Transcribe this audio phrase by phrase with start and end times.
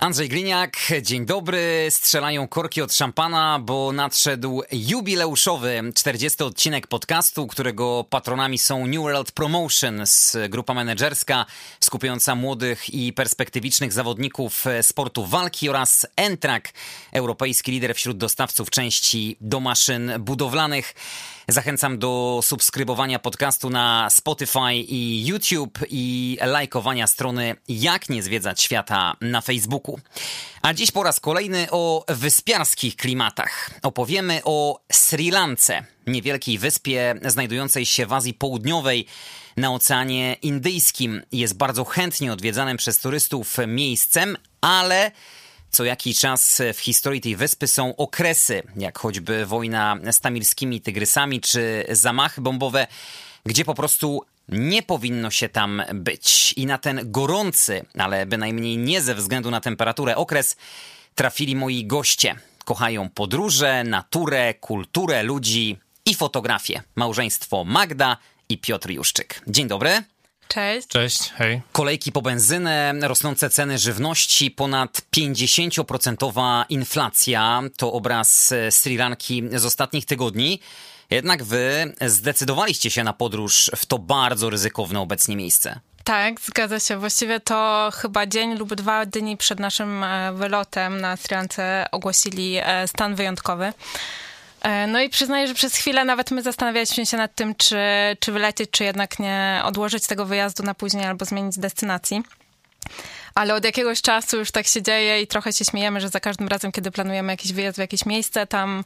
[0.00, 1.86] Andrzej Gliniak, dzień dobry.
[1.90, 9.32] Strzelają korki od szampana, bo nadszedł jubileuszowy 40 odcinek podcastu, którego patronami są New World
[9.32, 11.46] Promotions, grupa menedżerska
[11.80, 16.72] skupiająca młodych i perspektywicznych zawodników sportu walki oraz Entrak,
[17.12, 20.94] europejski lider wśród dostawców części do maszyn budowlanych.
[21.50, 29.16] Zachęcam do subskrybowania podcastu na Spotify i YouTube i lajkowania strony Jak nie zwiedzać świata
[29.20, 30.00] na Facebooku.
[30.62, 33.70] A dziś po raz kolejny o wyspiarskich klimatach.
[33.82, 39.06] Opowiemy o Sri Lance, niewielkiej wyspie znajdującej się w Azji Południowej
[39.56, 41.22] na Oceanie Indyjskim.
[41.32, 45.10] Jest bardzo chętnie odwiedzanym przez turystów miejscem, ale
[45.78, 51.40] co jakiś czas w historii tej wyspy są okresy, jak choćby wojna z tamilskimi tygrysami
[51.40, 52.86] czy zamachy bombowe,
[53.46, 56.52] gdzie po prostu nie powinno się tam być.
[56.56, 60.56] I na ten gorący, ale bynajmniej nie ze względu na temperaturę okres,
[61.14, 62.34] trafili moi goście.
[62.64, 66.82] Kochają podróże, naturę, kulturę ludzi i fotografię.
[66.94, 68.16] Małżeństwo Magda
[68.48, 69.42] i Piotr Juszczyk.
[69.46, 70.02] Dzień dobry.
[70.48, 70.88] Cześć.
[70.88, 71.62] Cześć, hej.
[71.72, 80.06] Kolejki po benzynę, rosnące ceny żywności, ponad 50% inflacja to obraz Sri Lanki z ostatnich
[80.06, 80.60] tygodni.
[81.10, 85.80] Jednak wy zdecydowaliście się na podróż w to bardzo ryzykowne obecnie miejsce.
[86.04, 86.96] Tak, zgadza się.
[86.96, 92.56] Właściwie to chyba dzień lub dwa dni przed naszym e, wylotem na Sri Lance ogłosili
[92.62, 93.72] e, stan wyjątkowy.
[94.62, 97.76] E, no i przyznaję, że przez chwilę nawet my zastanawialiśmy się nad tym, czy,
[98.20, 102.22] czy wylecieć, czy jednak nie odłożyć tego wyjazdu na później albo zmienić destynacji.
[103.34, 106.48] Ale od jakiegoś czasu już tak się dzieje i trochę się śmiejemy, że za każdym
[106.48, 108.84] razem, kiedy planujemy jakiś wyjazd w jakieś miejsce, tam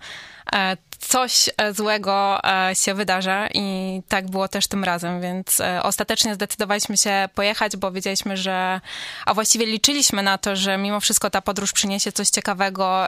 [0.52, 0.76] e,
[1.08, 2.40] coś e, złego
[2.74, 8.36] się wydarza i tak było też tym razem, więc ostatecznie zdecydowaliśmy się pojechać, bo wiedzieliśmy,
[8.36, 8.80] że,
[9.26, 13.06] a właściwie liczyliśmy na to, że mimo wszystko ta podróż przyniesie coś ciekawego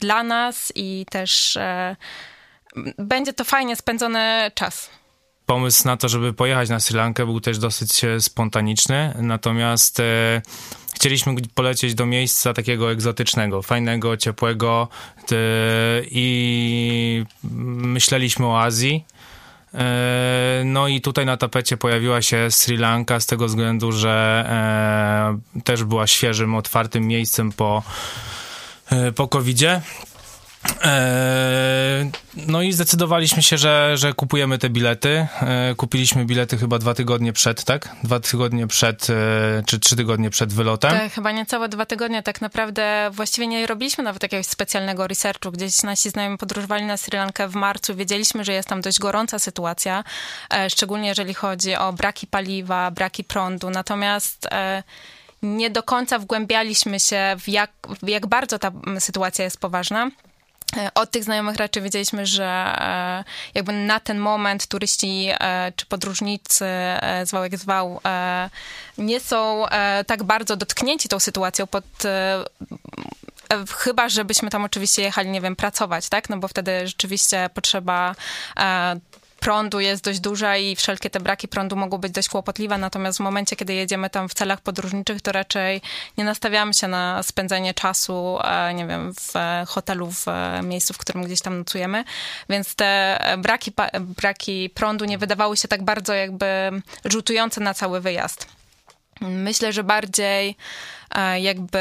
[0.00, 1.58] dla nas i też
[2.98, 4.90] będzie to fajnie spędzony czas.
[5.46, 10.42] Pomysł na to, żeby pojechać na Sri Lankę był też dosyć e, spontaniczny, natomiast e,
[11.04, 14.88] chcieliśmy polecieć do miejsca takiego egzotycznego, fajnego, ciepłego
[15.32, 15.36] e,
[16.10, 19.04] i myśleliśmy o Azji.
[19.74, 24.44] E, no i tutaj na tapecie pojawiła się Sri Lanka z tego względu, że
[25.56, 27.82] e, też była świeżym, otwartym miejscem po,
[28.90, 29.70] e, po COVID-zie.
[29.70, 30.13] E,
[32.46, 35.26] no i zdecydowaliśmy się, że, że kupujemy te bilety.
[35.40, 37.88] E, kupiliśmy bilety chyba dwa tygodnie przed, tak?
[38.02, 40.90] Dwa tygodnie przed, e, czy trzy tygodnie przed wylotem.
[40.90, 42.22] Tak, chyba niecałe dwa tygodnie.
[42.22, 45.52] Tak naprawdę właściwie nie robiliśmy nawet jakiegoś specjalnego researchu.
[45.52, 47.94] Gdzieś nasi znajomi podróżowali na Sri Lankę w marcu.
[47.94, 50.04] Wiedzieliśmy, że jest tam dość gorąca sytuacja,
[50.68, 53.70] szczególnie jeżeli chodzi o braki paliwa, braki prądu.
[53.70, 54.48] Natomiast
[55.42, 57.70] nie do końca wgłębialiśmy się w jak,
[58.02, 60.10] w jak bardzo ta sytuacja jest poważna.
[60.76, 63.24] E, od tych znajomych raczej wiedzieliśmy, że e,
[63.54, 66.64] jakby na ten moment turyści e, czy podróżnicy,
[67.24, 68.00] zwał jak zwał,
[68.98, 69.64] nie są
[70.06, 71.84] tak bardzo dotknięci tą sytuacją pod
[73.76, 76.30] chyba, żebyśmy tam oczywiście jechali, nie wiem, pracować, tak?
[76.30, 78.14] No bo wtedy rzeczywiście potrzeba
[79.44, 83.20] prądu jest dość duża i wszelkie te braki prądu mogą być dość kłopotliwe, natomiast w
[83.20, 85.80] momencie, kiedy jedziemy tam w celach podróżniczych, to raczej
[86.18, 89.32] nie nastawiamy się na spędzenie czasu, e, nie wiem, w
[89.68, 90.26] hotelu, w
[90.62, 92.04] miejscu, w którym gdzieś tam nocujemy,
[92.48, 96.70] więc te braki, braki prądu nie wydawały się tak bardzo jakby
[97.04, 98.46] rzutujące na cały wyjazd.
[99.20, 100.56] Myślę, że bardziej
[101.14, 101.78] e, jakby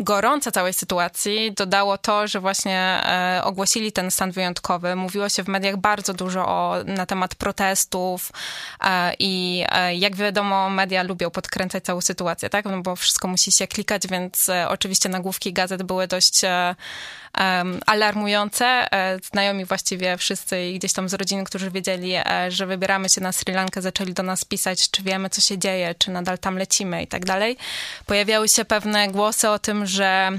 [0.00, 4.96] e, gorąca całej sytuacji dodało to, że właśnie e, ogłosili ten stan wyjątkowy.
[4.96, 8.32] Mówiło się w mediach bardzo dużo o, na temat protestów
[8.80, 12.64] e, i e, jak wiadomo, media lubią podkręcać całą sytuację, tak?
[12.64, 16.40] No bo wszystko musi się klikać, więc oczywiście nagłówki gazet były dość
[17.86, 18.66] alarmujące.
[18.92, 22.12] E, znajomi właściwie wszyscy gdzieś tam z rodziny, którzy wiedzieli,
[22.48, 25.94] że wybieramy się na Sri Lankę, zaczęli do nas pisać, czy wiemy, co się dzieje,
[25.94, 27.56] czy nadal tam lecimy i tak dalej.
[28.06, 30.30] Pojawiały się pewne głosy o tym, że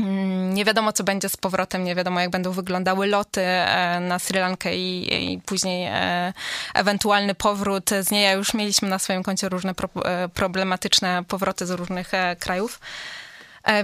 [0.00, 4.18] mm, nie wiadomo, co będzie z powrotem, nie wiadomo, jak będą wyglądały loty e, na
[4.18, 6.32] Sri Lankę i, i później e,
[6.74, 8.36] ewentualny powrót z niej.
[8.36, 9.88] Już mieliśmy na swoim koncie różne pro,
[10.34, 12.80] problematyczne powroty z różnych krajów.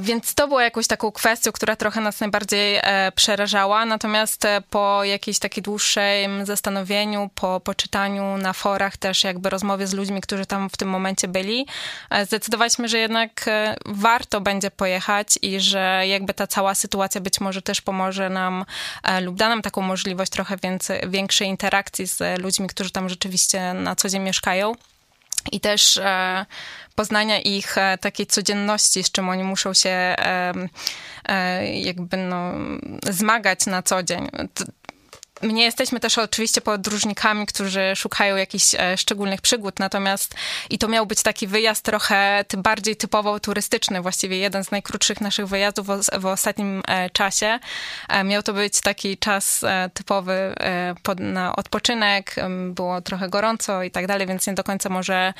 [0.01, 2.81] Więc to było jakąś taką kwestią, która trochę nas najbardziej
[3.15, 3.85] przerażała.
[3.85, 10.21] Natomiast po jakiejś takiej dłuższym zastanowieniu, po poczytaniu na forach też jakby rozmowie z ludźmi,
[10.21, 11.67] którzy tam w tym momencie byli,
[12.27, 13.45] zdecydowaliśmy, że jednak
[13.87, 18.65] warto będzie pojechać i że jakby ta cała sytuacja być może też pomoże nam
[19.23, 23.97] lub da nam taką możliwość trochę więcej, większej interakcji z ludźmi, którzy tam rzeczywiście na
[23.97, 24.75] co dzień mieszkają.
[25.53, 26.47] I też e,
[26.95, 30.53] poznania ich e, takiej codzienności, z czym oni muszą się e,
[31.75, 32.53] jakby no,
[33.11, 34.29] zmagać na co dzień
[35.45, 40.35] my nie jesteśmy też oczywiście podróżnikami, którzy szukają jakichś e, szczególnych przygód, natomiast
[40.71, 45.47] i to miał być taki wyjazd trochę bardziej typowo turystyczny, właściwie jeden z najkrótszych naszych
[45.47, 47.59] wyjazdów w, ostatnim e, czasie.
[48.09, 49.65] E, miał to być taki czas
[49.95, 50.55] typowy
[51.19, 52.37] na odpoczynek,
[52.71, 55.35] było trochę gorąco i tak dalej, więc nie do końca może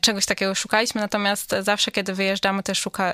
[0.00, 3.12] czegoś takiego szukaliśmy, natomiast zawsze, kiedy wyjeżdżamy, też szuka,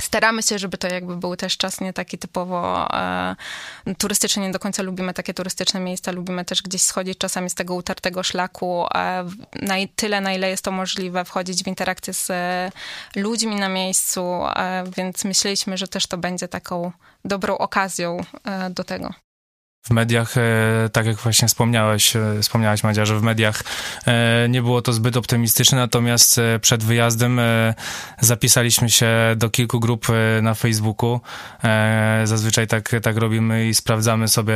[0.00, 3.36] staramy się, żeby to jakby był też czas nie taki typowo e,
[3.98, 7.74] turystyczny, nie do końca lubimy takie turystyczne miejsca, lubimy też gdzieś schodzić czasami z tego
[7.74, 9.24] utartego szlaku, e,
[9.62, 12.72] na tyle, na ile jest to możliwe, wchodzić w interakcję z e,
[13.16, 14.20] ludźmi na miejscu,
[14.56, 16.92] e, więc myśleliśmy, że też to będzie taką
[17.24, 19.14] dobrą okazją e, do tego
[19.82, 23.64] w mediach, e, tak jak właśnie wspomniałeś, e, wspomniałaś Madzia, że w mediach
[24.06, 27.40] e, nie było to zbyt optymistyczne, natomiast przed wyjazdem
[28.20, 30.06] zapisaliśmy się do kilku grup
[30.42, 31.20] na Facebooku.
[32.24, 34.54] Zazwyczaj tak, tak robimy i sprawdzamy sobie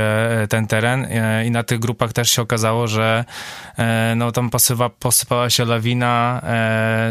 [0.49, 1.06] ten teren
[1.46, 3.25] i na tych grupach też się okazało, że
[4.17, 6.43] no tam posypa, posypała się lawina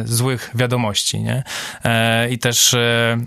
[0.06, 1.44] złych wiadomości, nie?
[2.30, 2.76] I też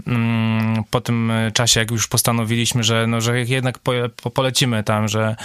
[0.06, 3.78] mm, po tym czasie, jak już postanowiliśmy, że, no, że jednak
[4.34, 5.36] polecimy tam, że,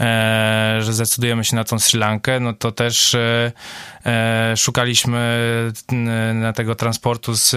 [0.00, 3.52] e, że zdecydujemy się na tą Sri Lankę, no to też e,
[4.56, 5.42] szukaliśmy
[6.34, 7.56] na tego transportu z,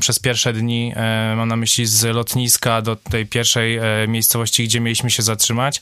[0.00, 0.92] przez pierwsze dni,
[1.36, 5.80] mam na myśli z lotniska do tej pierwszej miejscowości, gdzie mieliśmy się zatrzymać.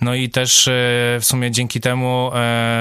[0.00, 0.68] No i też
[1.20, 2.30] w sumie dzięki temu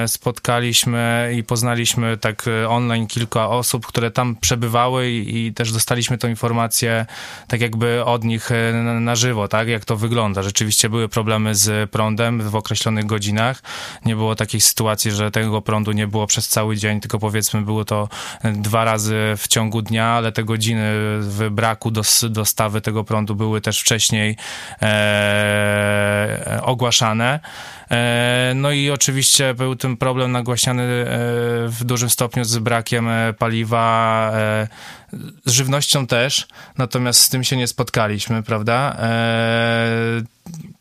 [0.08, 7.06] spotkaliśmy i poznaliśmy tak online kilka osób, które tam przebywały i, też dostaliśmy tą informację
[7.48, 10.44] tak jakby od nich na, na żywo, tak, jak to wygląda.
[10.44, 13.62] Rzeczywiście były problemy z prądem w określonych godzinach.
[14.06, 17.86] Nie było takiej sytuacji, że tego prądu nie było przez cały dzień, tylko powiedzmy było
[17.86, 18.10] to
[18.44, 23.62] dwa razy w ciągu dnia, ale te godziny w braku dos, dostawy tego prądu były
[23.62, 24.38] też wcześniej
[24.82, 27.40] e, ogłaszane.
[27.92, 31.08] E, no i oczywiście był ten problem nagłaśniany e,
[31.68, 34.32] w dużym stopniu z brakiem e, paliwa,
[35.46, 36.48] z żywnością też,
[36.78, 38.98] natomiast z tym się nie spotkaliśmy, prawda?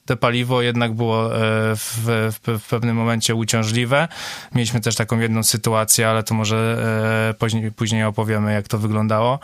[0.07, 1.31] Te paliwo jednak było
[1.77, 1.99] w,
[2.33, 4.09] w, w, pewnym momencie uciążliwe.
[4.55, 6.79] Mieliśmy też taką jedną sytuację, ale to może
[7.39, 9.39] później, później opowiemy, jak to wyglądało.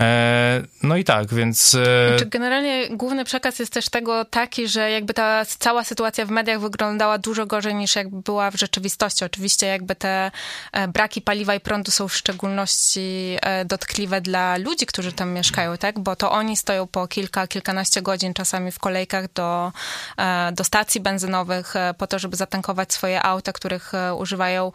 [0.00, 1.74] E, no i tak, więc...
[1.74, 6.30] E, znaczy, generalnie główny przekaz jest też tego taki, że jakby ta cała sytuacja w
[6.30, 9.24] mediach wyglądała dużo gorzej niż jakby była w rzeczywistości.
[9.24, 10.30] Oczywiście jakby te
[10.72, 15.98] e, braki paliwa i prądu są w szczególności dotkliwe dla ludzi, którzy tam mieszkają, tak?
[15.98, 19.72] Bo to oni stoją po kilka, kilkanaście godzin czasami w kolejkach do,
[20.52, 24.72] do stacji benzynowych po to, żeby zatankować swoje auta, których używają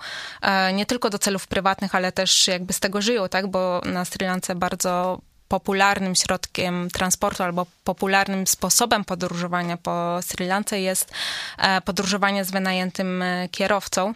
[0.73, 3.47] nie tylko do celów prywatnych, ale też jakby z tego żyją, tak?
[3.47, 5.16] Bo na Sri Lance bardzo
[5.47, 11.11] popularnym środkiem transportu albo popularnym sposobem podróżowania po Sri Lance jest
[11.57, 14.13] e, podróżowanie z wynajętym e, kierowcą.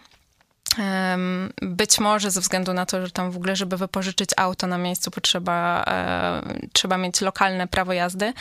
[1.62, 5.12] Być może ze względu na to, że tam w ogóle, żeby wypożyczyć auto na miejscu,
[5.12, 6.42] potrzeba e,
[6.74, 8.34] trzeba mieć lokalne prawo jazdy.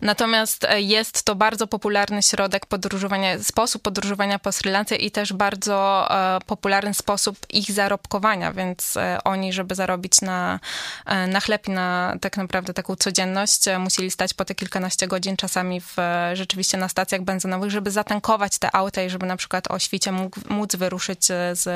[0.00, 5.32] Natomiast e, jest to bardzo popularny środek podróżowania, sposób podróżowania po Sri Lance i też
[5.32, 10.60] bardzo e, popularny sposób ich zarobkowania, więc oni, żeby zarobić na,
[11.28, 15.80] na chleb i na tak naprawdę taką codzienność, musieli stać po te kilkanaście godzin czasami
[15.80, 15.96] w,
[16.32, 20.40] rzeczywiście na stacjach benzynowych, żeby zatankować te auta i żeby na przykład o świcie mógł,
[20.48, 21.73] móc wyruszyć z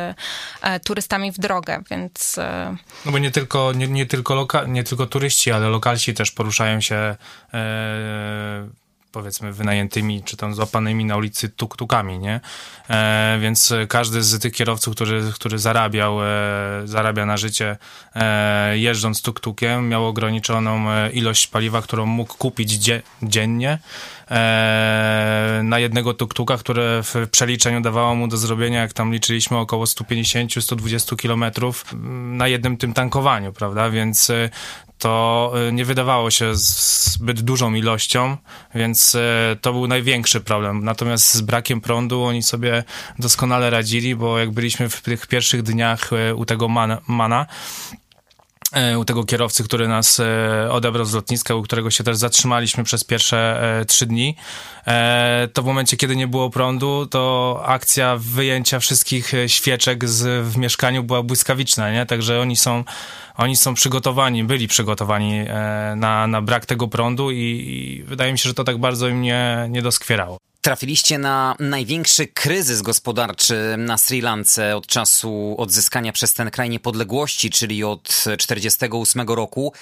[0.85, 2.39] turystami w drogę, więc...
[2.39, 2.77] E,
[3.07, 6.81] no bo nie tylko, nie, nie tylko, loka, nie tylko turyści, ale lokalsi też poruszają
[6.81, 7.17] się
[7.55, 8.69] e,
[9.13, 12.41] powiedzmy wynajętymi, czy tam złapanymi na ulicy tuk-tukami, nie?
[12.91, 16.27] E, więc każdy z tych kierowców, który, który zarabiał, e,
[16.85, 17.77] zarabia na życie
[18.15, 23.79] e, jeżdżąc tuk-tukiem, miał ograniczoną e, ilość paliwa, którą mógł kupić dzie dziennie
[24.31, 29.85] e, na jednego tuk-tuka, które w przeliczeniu dawało mu do zrobienia, jak tam liczyliśmy, około
[29.85, 31.85] 150-120 kilometrów
[32.33, 33.91] na jednym tym tankowaniu, prawda?
[33.91, 34.51] Więc e,
[34.99, 38.37] to y, nie wydawało się zbyt dużą ilością,
[38.75, 39.21] więc y,
[39.61, 40.85] to był największy problem.
[40.85, 42.85] Natomiast z brakiem prądu oni sobie
[43.19, 47.47] doskonale radzili, bo jak byliśmy w tych pierwszych dniach y, u tego mana, mana
[48.99, 50.21] u tego kierowcy, który nas
[50.71, 54.37] odebrał z lotniska, u którego się też zatrzymaliśmy przez pierwsze trzy dni,
[55.53, 61.05] to w momencie, kiedy nie było prądu, to akcja wyjęcia wszystkich świeczek z, w mieszkaniu
[61.05, 62.07] była błyskawiczna, nie?
[62.07, 62.85] Także oni są
[63.37, 65.45] oni są przygotowani, byli przygotowani
[65.97, 69.23] na, na brak tego prądu i, i wydaje mi się, że to tak bardzo im
[69.23, 70.39] nie, nie doskwierało.
[70.61, 77.51] Trafiliście na największy kryzys gospodarczy na Sri Lance od czasu odzyskania przez ten kraj niepodległości,
[77.51, 79.73] czyli od 1948 roku.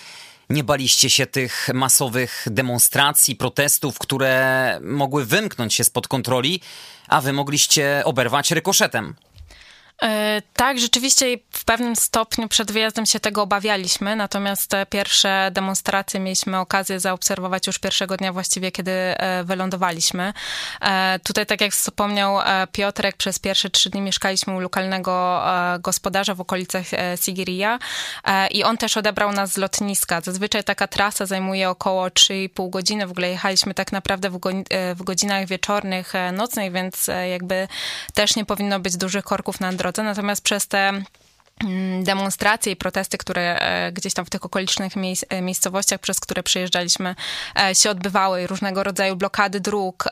[0.51, 6.61] Nie baliście się tych masowych demonstracji, protestów, które mogły wymknąć się spod kontroli,
[7.09, 9.15] a wy mogliście oberwać rykoszetem.
[10.03, 16.21] E, tak, rzeczywiście w pewnym stopniu przed wyjazdem się tego obawialiśmy, natomiast te pierwsze demonstracje
[16.21, 20.33] mieliśmy okazję zaobserwować już pierwszego dnia właściwie, kiedy e, wylądowaliśmy.
[20.81, 22.39] E, tutaj, tak jak wspomniał
[22.73, 25.43] Piotrek, przez pierwsze trzy dni mieszkaliśmy u lokalnego
[25.81, 26.85] gospodarza w okolicach
[27.25, 27.79] Sigiriya
[28.51, 30.21] i on też odebrał nas z lotniska.
[30.21, 34.31] Zazwyczaj taka trasa zajmuje około 3,5 godziny, w ogóle jechaliśmy tak naprawdę
[34.95, 37.69] w godzinach wieczornych, nocnych, więc jakby
[38.15, 40.93] też nie powinno być dużych korków na drodze drodze, natomiast przez te
[41.65, 44.93] mm, demonstracje i protesty, które e, gdzieś tam w tych okolicznych
[45.29, 47.15] e, miejscowościach, przez które przejeżdżaliśmy,
[47.61, 50.05] e, się odbywały, różnego rodzaju blokady dróg.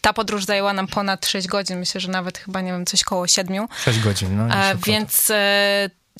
[0.00, 3.26] Ta podróż zajęła nam ponad 6 godzin, myślę, że nawet chyba, nie wiem, coś koło
[3.26, 3.66] 7.
[3.84, 4.54] 6 godzin, no.
[4.86, 5.32] Więc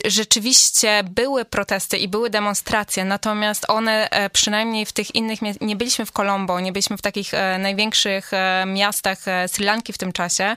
[0.05, 6.07] rzeczywiście były protesty i były demonstracje, natomiast one e, przynajmniej w tych innych, nie byliśmy
[6.07, 10.57] w Colombo, nie byliśmy w takich e, największych e, miastach Sri Lanki w tym czasie,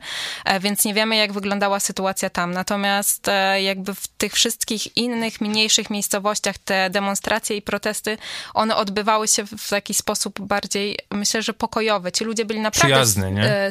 [0.60, 2.52] więc nie wiemy jak wyglądała sytuacja tam.
[2.52, 3.28] Natomiast
[3.62, 8.18] jakby w tych wszystkich innych, mniejszych miejscowościach te demonstracje i protesty,
[8.54, 12.12] one odbywały się w taki sposób bardziej, myślę, że pokojowy.
[12.12, 13.06] Ci ludzie byli naprawdę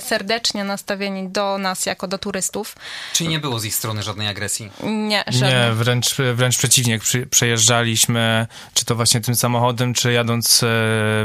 [0.01, 2.77] serdecznie nastawieni do nas jako do turystów.
[3.13, 4.71] Czyli nie było z ich strony żadnej agresji?
[4.83, 6.99] Nie, żadnej nie, wręcz, wręcz przeciwnie.
[6.99, 10.67] Przy, przejeżdżaliśmy, czy to właśnie tym samochodem, czy jadąc e,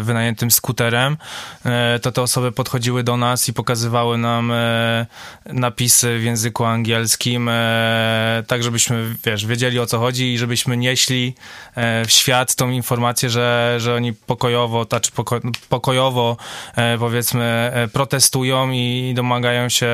[0.01, 1.17] wynajętym skuterem,
[1.65, 5.05] e, to te osoby podchodziły do nas i pokazywały nam e,
[5.45, 7.49] napisy w języku angielskim,
[8.47, 11.35] tak żebyśmy, wiesz, wiedzieli o co chodzi i żebyśmy nieśli
[12.07, 16.37] w świat tą informację, że, że oni pokojowo, tak, poko, pokojowo,
[16.99, 19.89] powiedzmy, protestują i domagają się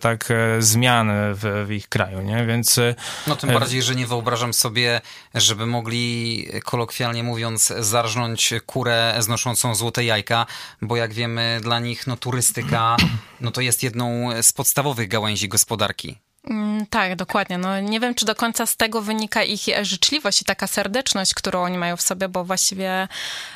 [0.00, 2.46] tak zmian w, w ich kraju, nie?
[2.46, 2.80] Więc...
[3.26, 5.00] No tym bardziej bardziej, że nie wyobrażam sobie,
[5.34, 10.46] żeby mogli, kolokwialnie mówiąc, zarżnąć kurę znoszącą złote jajka,
[10.82, 12.96] bo jak wiemy, dla nich no, turystyka
[13.40, 16.18] no, to jest jedną z podstawowych gałęzi gospodarki.
[16.44, 17.58] Mm, tak, dokładnie.
[17.58, 21.62] No, nie wiem, czy do końca z tego wynika ich życzliwość i taka serdeczność, którą
[21.62, 23.08] oni mają w sobie, bo właściwie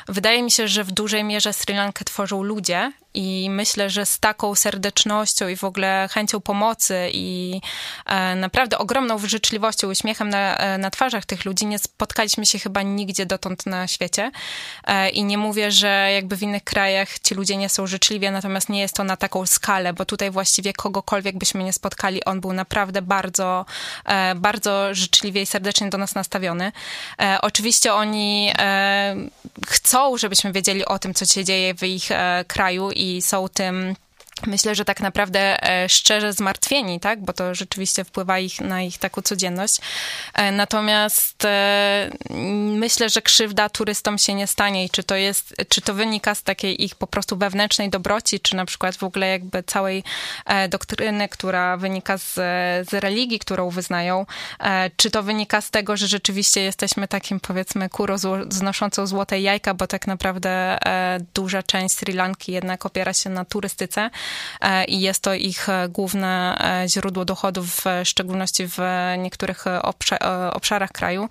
[0.07, 4.19] wydaje mi się, że w dużej mierze Sri Lankę tworzą ludzie i myślę, że z
[4.19, 7.61] taką serdecznością i w ogóle chęcią pomocy i
[8.05, 12.81] e, naprawdę ogromną życzliwością, uśmiechem na, e, na twarzach tych ludzi nie spotkaliśmy się chyba
[12.81, 14.31] nigdzie dotąd na świecie.
[14.87, 18.69] E, I nie mówię, że jakby w innych krajach ci ludzie nie są życzliwi, natomiast
[18.69, 22.53] nie jest to na taką skalę, bo tutaj właściwie kogokolwiek byśmy nie spotkali, on był
[22.53, 23.65] naprawdę bardzo,
[24.35, 26.71] bardzo życzliwie i serdecznie do nas nastawiony.
[27.41, 28.53] Oczywiście oni
[29.67, 32.09] chcą, żebyśmy wiedzieli o tym, co się dzieje w ich
[32.47, 33.95] kraju i są tym
[34.47, 37.21] myślę, że tak naprawdę e, szczerze zmartwieni, tak?
[37.21, 39.77] bo to rzeczywiście wpływa ich na ich taką codzienność.
[40.33, 42.09] E, natomiast e,
[42.75, 46.43] myślę, że krzywda turystom się nie stanie i czy to jest, czy to wynika z
[46.43, 50.03] takiej ich po prostu wewnętrznej dobroci, czy na przykład w ogóle jakby całej
[50.69, 52.33] doktryny, która wynika z,
[52.89, 54.25] z religii, którą wyznają,
[54.97, 58.15] czy to wynika z tego, że rzeczywiście jesteśmy takim powiedzmy kurą
[58.49, 60.77] znoszącą złote jajka, bo tak naprawdę
[61.33, 64.09] duża część Sri Lanki jednak opiera się na turystyce,
[64.87, 68.77] i jest to ich e, główne e, źródło dochodów, w szczególności w
[69.17, 69.65] niektórych
[70.53, 71.29] obszarach kraju.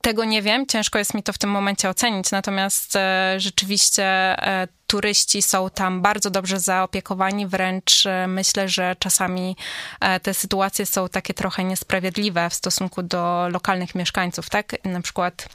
[0.00, 2.98] Tego nie wiem, ciężko jest mi to w tym momencie ocenić, natomiast
[3.36, 4.36] rzeczywiście
[4.86, 9.56] turyści są tam bardzo dobrze zaopiekowani, wręcz myślę, że czasami
[10.22, 14.84] te sytuacje są takie trochę niesprawiedliwe w stosunku do lokalnych mieszkańców, tak?
[14.84, 15.48] Na przykład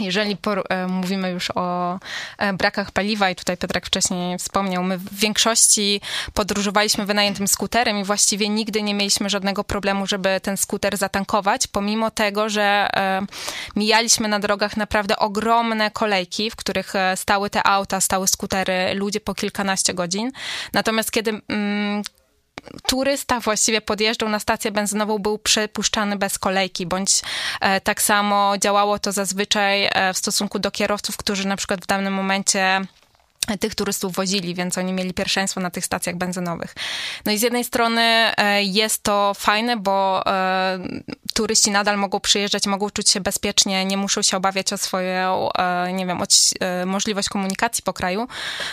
[0.00, 1.98] jeżeli por, e, mówimy już o
[2.38, 6.00] e, brakach paliwa, i tutaj Piotrek wcześniej wspomniał, my w większości
[6.34, 12.10] podróżowaliśmy wynajętym skuterem i właściwie nigdy nie mieliśmy żadnego problemu, żeby ten skuter zatankować, pomimo
[12.10, 13.26] tego, że e,
[13.76, 19.34] mijaliśmy na drogach naprawdę ogromne kolejki, w których stały te auta, stały skutery, ludzie po
[19.34, 20.32] kilkanaście godzin.
[20.72, 22.02] Natomiast kiedy mm,
[22.88, 27.22] turysta właściwie podjeżdżał na stację benzynową, był przepuszczany bez kolejki, bądź
[27.60, 31.86] e, tak samo działało to zazwyczaj e, w stosunku do kierowców, którzy na przykład w
[31.86, 32.80] danym momencie
[33.56, 36.74] tych turystów wozili, więc oni mieli pierwszeństwo na tych stacjach benzynowych.
[37.26, 40.78] No i z jednej strony e, jest to fajne, bo e,
[41.34, 45.92] turyści nadal mogą przyjeżdżać, mogą czuć się bezpiecznie, nie muszą się obawiać o swoją, e,
[45.92, 46.24] nie wiem, o
[46.86, 48.28] możliwość komunikacji po kraju.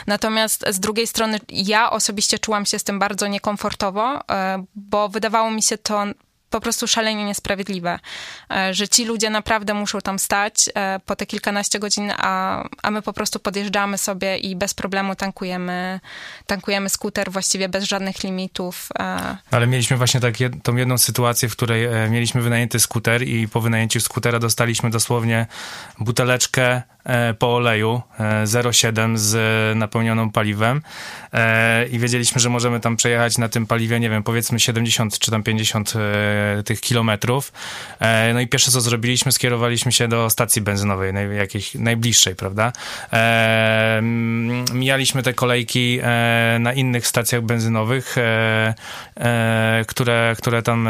[0.07, 4.21] Natomiast z drugiej strony ja osobiście czułam się z tym bardzo niekomfortowo,
[4.75, 6.05] bo wydawało mi się to
[6.55, 7.99] po prostu szalenie niesprawiedliwe,
[8.51, 12.91] e, że ci ludzie naprawdę muszą tam stać e, po te kilkanaście godzin, a, a
[12.91, 15.99] my po prostu podjeżdżamy sobie i bez problemu tankujemy,
[16.45, 18.89] tankujemy skuter właściwie bez żadnych limitów.
[18.99, 19.37] E.
[19.51, 23.61] Ale mieliśmy właśnie tak jed, tą jedną sytuację, w której mieliśmy wynajęty skuter i po
[23.61, 25.47] wynajęciu skutera dostaliśmy dosłownie
[25.99, 26.81] buteleczkę
[27.39, 28.01] po oleju
[28.43, 29.37] 0,7 z
[29.77, 30.81] napełnioną paliwem
[31.91, 35.43] i wiedzieliśmy, że możemy tam przejechać na tym paliwie, nie wiem, powiedzmy 70 czy tam
[35.43, 35.93] 50
[36.65, 37.51] tych kilometrów.
[37.99, 42.73] E, no i pierwsze co zrobiliśmy, skierowaliśmy się do stacji benzynowej, jakiejś najbliższej, prawda?
[43.13, 43.99] E,
[44.73, 48.15] mijaliśmy te kolejki e, na innych stacjach benzynowych,
[49.87, 50.89] które, które tam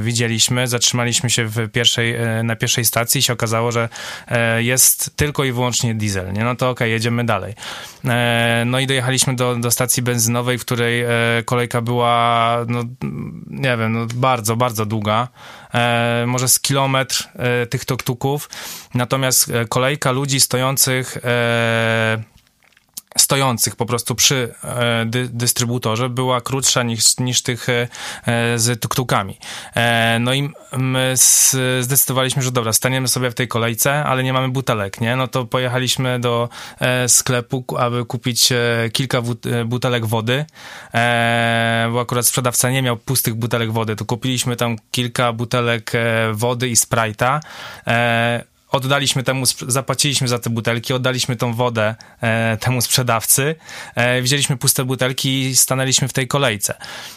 [0.00, 0.68] widzieliśmy.
[0.68, 3.88] Zatrzymaliśmy się w pierwszej, na pierwszej stacji i się okazało, że
[4.58, 4.85] jest
[5.16, 6.44] tylko i wyłącznie diesel, nie?
[6.44, 7.54] No to okej, okay, jedziemy dalej.
[8.66, 11.04] No i dojechaliśmy do, do stacji benzynowej, w której
[11.44, 12.84] kolejka była, no
[13.46, 15.28] nie wiem, no bardzo, bardzo długa,
[15.74, 18.48] e, może z kilometr e, tych tuktuków,
[18.94, 22.35] natomiast e, kolejka ludzi stojących e,
[23.16, 27.88] stojących po prostu przy e, dy, dystrybutorze była krótsza niż, niż tych e,
[28.56, 29.38] z tuktukami.
[29.74, 31.14] E, no i my
[31.80, 35.16] zdecydowaliśmy, że dobra, staniemy sobie w tej kolejce, ale nie mamy butelek, nie?
[35.16, 36.48] No to pojechaliśmy do
[37.06, 38.48] sklepu, aby kupić
[38.92, 39.22] kilka
[39.66, 40.44] butelek wody,
[41.92, 45.92] bo akurat sprzedawca nie miał pustych butelek wody, to kupiliśmy tam kilka butelek
[46.32, 47.40] wody i Sprite'a
[48.76, 53.54] oddaliśmy temu, zapłaciliśmy za te butelki, oddaliśmy tą wodę e, temu sprzedawcy,
[53.94, 56.74] e, wzięliśmy puste butelki i stanęliśmy w tej kolejce.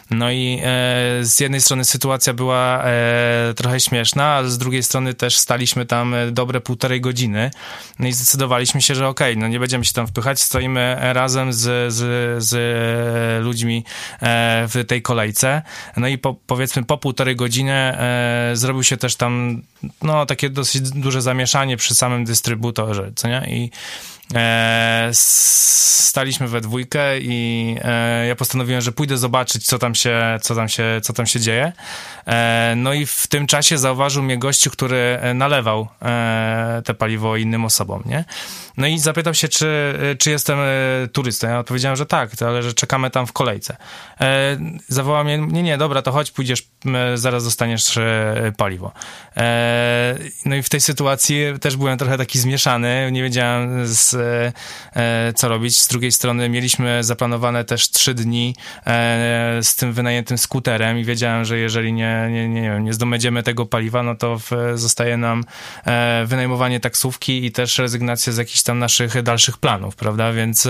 [0.10, 0.66] No i e,
[1.22, 6.14] z jednej strony sytuacja była e, trochę śmieszna, ale z drugiej strony też staliśmy tam
[6.14, 7.52] e, dobre półtorej godziny,
[8.00, 11.54] no i zdecydowaliśmy się, że okej, okay, no nie będziemy się tam wpychać, stoimy razem
[11.54, 13.84] z, z, z ludźmi
[14.22, 15.62] e, w tej kolejce,
[15.98, 17.98] no i po, powiedzmy po półtorej godziny
[18.54, 19.62] zrobił się też tam
[20.02, 23.46] no takie dosyć duże zamieszanie zamieszanie przy samym dystrybutorze, co nie?
[23.48, 23.72] I
[24.36, 30.56] e, staliśmy we dwójkę i e, ja postanowiłem, że pójdę zobaczyć, co tam się, co
[30.56, 31.74] tam się, co tam się dzieje.
[32.28, 37.66] E, no i w tym czasie zauważył mnie gościu, który nalewał e, te paliwo innym
[37.66, 38.26] osobom, nie?
[38.78, 41.48] No i zapytał się, czy, czy jestem e, turystą.
[41.48, 43.78] Ja odpowiedziałem, że tak, ale że czekamy tam w kolejce.
[44.22, 44.58] E,
[44.88, 46.68] zawołał mnie, nie, nie, dobra, to chodź, pójdziesz,
[47.16, 48.92] zaraz dostaniesz e, paliwo.
[49.38, 54.14] E, no i w tej sytuacji też byłem trochę taki zmieszany, nie wiedziałem z,
[54.96, 55.80] e, co robić.
[55.80, 58.56] Z drugiej strony mieliśmy zaplanowane też trzy dni
[59.62, 63.66] z tym wynajętym skuterem i wiedziałem, że jeżeli nie, nie, nie, nie, nie zdobędziemy tego
[63.66, 64.38] paliwa, no to
[64.76, 65.44] zostaje nam
[66.26, 70.34] wynajmowanie taksówki i też rezygnacja z jakichś tam naszych dalszych planów, prawda?
[70.34, 70.68] Więc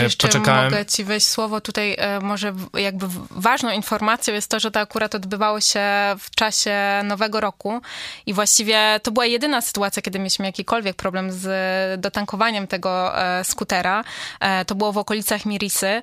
[0.00, 0.64] jeszcze poczekałem.
[0.64, 5.60] mogę ci wejść słowo tutaj, może jakby ważną informacją jest to, że to akurat odbywało
[5.60, 5.80] się
[6.18, 7.80] w czasie Nowego Roku
[8.26, 14.04] i właściwie to była jedyna sytuacja, kiedy mieliśmy jakikolwiek problem z dotankowaniem tego e, skutera.
[14.66, 16.02] To było w okolicach Mirisy.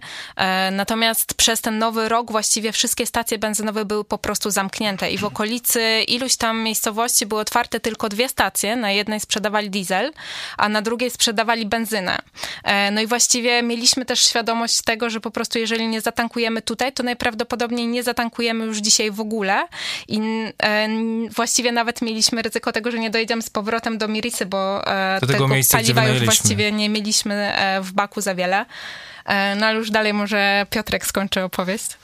[0.71, 5.25] Natomiast przez ten Nowy Rok właściwie wszystkie stacje benzynowe były po prostu zamknięte i w
[5.25, 8.75] okolicy iluś tam miejscowości były otwarte tylko dwie stacje.
[8.75, 10.11] Na jednej sprzedawali diesel,
[10.57, 12.17] a na drugiej sprzedawali benzynę.
[12.63, 16.93] E, no i właściwie mieliśmy też świadomość tego, że po prostu jeżeli nie zatankujemy tutaj,
[16.93, 19.67] to najprawdopodobniej nie zatankujemy już dzisiaj w ogóle
[20.07, 20.21] i
[20.63, 20.87] e,
[21.35, 25.27] właściwie nawet mieliśmy ryzyko tego, że nie dojedziemy z powrotem do Mirisy, bo e, do
[25.27, 28.65] tego, miejsca, paliwa już właściwie nie mieliśmy w baku za wiele.
[29.59, 31.97] No ale już dalej może Piotrek skończy opowieść.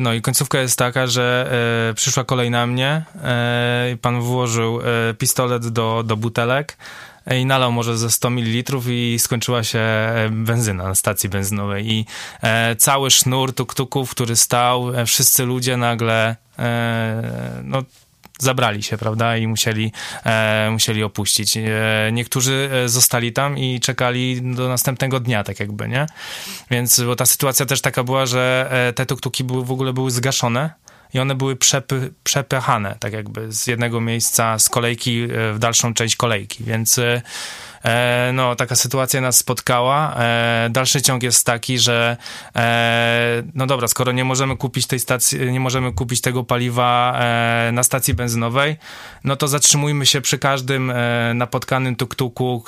[0.00, 1.50] No i końcówka jest taka, że
[1.96, 3.02] przyszła kolej na mnie,
[4.02, 4.80] pan włożył
[5.18, 6.76] pistolet do, do butelek,
[7.30, 12.06] i nalał może ze 100 ml i skończyła się e, benzyna na stacji benzynowej i
[12.42, 17.82] e, cały sznur tuk-tuków, który stał, e, wszyscy ludzie nagle e, no
[18.42, 19.92] zabrali się, prawda, i musieli,
[20.24, 21.56] e, musieli opuścić.
[21.56, 21.70] E,
[22.12, 26.06] niektórzy e, zostali tam i czekali do następnego dnia, tak jakby, nie?
[26.70, 30.70] Więc, bo ta sytuacja też taka była, że te tuktuki były, w ogóle były zgaszone,
[31.14, 35.94] i one były przepy, przepychane, tak jakby z jednego miejsca z kolejki e, w dalszą
[35.94, 37.22] część kolejki, więc e,
[37.84, 40.16] e, no, taka sytuacja nas spotkała.
[40.70, 42.16] Dalszy ciąg jest taki, że
[43.54, 47.20] no dobra, skoro nie możemy kupić tej stacji, nie możemy kupić tego paliwa
[47.72, 48.76] na stacji benzynowej,
[49.24, 50.92] no to zatrzymujmy się przy każdym
[51.34, 52.62] napotkanym tuk-tuku,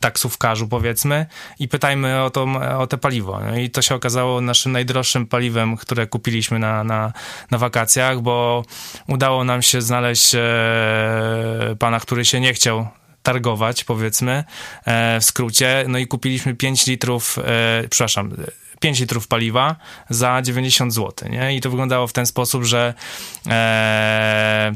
[0.00, 1.26] taksówkarzu, powiedzmy,
[1.58, 2.46] i pytajmy o, to,
[2.78, 3.40] o te paliwo.
[3.40, 7.12] No I to się okazało naszym najdroższym paliwem, które kupiliśmy na, na,
[7.50, 8.64] na wakacjach, bo
[9.08, 10.40] udało nam się znaleźć e,
[11.78, 12.88] pana, który się nie chciał
[13.22, 14.44] targować, powiedzmy,
[14.84, 15.84] e, w skrócie.
[15.88, 18.36] No i kupiliśmy 5 litrów, e, przepraszam,
[18.80, 19.76] 5 litrów paliwa
[20.10, 21.56] za 90 zł, nie?
[21.56, 22.94] I to wyglądało w ten sposób, że
[23.46, 24.72] e,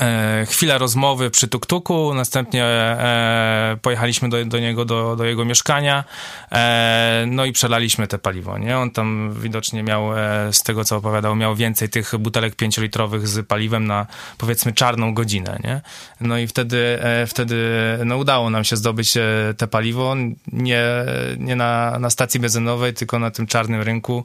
[0.00, 6.04] E, chwila rozmowy przy tuktuku, następnie e, pojechaliśmy do, do niego, do, do jego mieszkania,
[6.52, 8.78] e, no i przelaliśmy te paliwo, nie?
[8.78, 13.46] On tam widocznie miał, e, z tego co opowiadał, miał więcej tych butelek pięciolitrowych z
[13.46, 14.06] paliwem na,
[14.38, 15.80] powiedzmy, czarną godzinę, nie?
[16.20, 17.56] No i wtedy, e, wtedy
[18.04, 19.22] no udało nam się zdobyć e,
[19.56, 20.16] te paliwo,
[20.52, 20.82] nie,
[21.38, 24.24] nie na, na stacji benzynowej, tylko na tym czarnym rynku,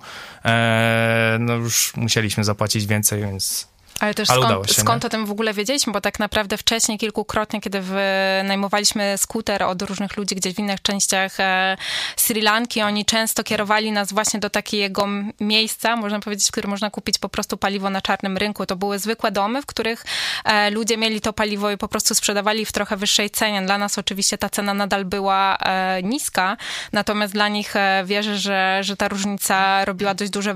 [1.39, 3.70] no już musieliśmy zapłacić więcej, więc
[4.01, 6.97] ale też Ale skąd, się, skąd o tym w ogóle wiedzieliśmy, bo tak naprawdę wcześniej
[6.97, 11.77] kilkukrotnie, kiedy wynajmowaliśmy skuter od różnych ludzi gdzieś w innych częściach e,
[12.15, 15.07] Sri Lanki, oni często kierowali nas właśnie do takiego
[15.39, 18.65] miejsca, można powiedzieć, w którym można kupić po prostu paliwo na czarnym rynku.
[18.65, 20.05] To były zwykłe domy, w których
[20.45, 23.61] e, ludzie mieli to paliwo i po prostu sprzedawali w trochę wyższej cenie.
[23.61, 26.57] Dla nas oczywiście ta cena nadal była e, niska,
[26.91, 27.73] natomiast dla nich
[28.05, 30.55] wierzę, że, że ta różnica robiła dość duże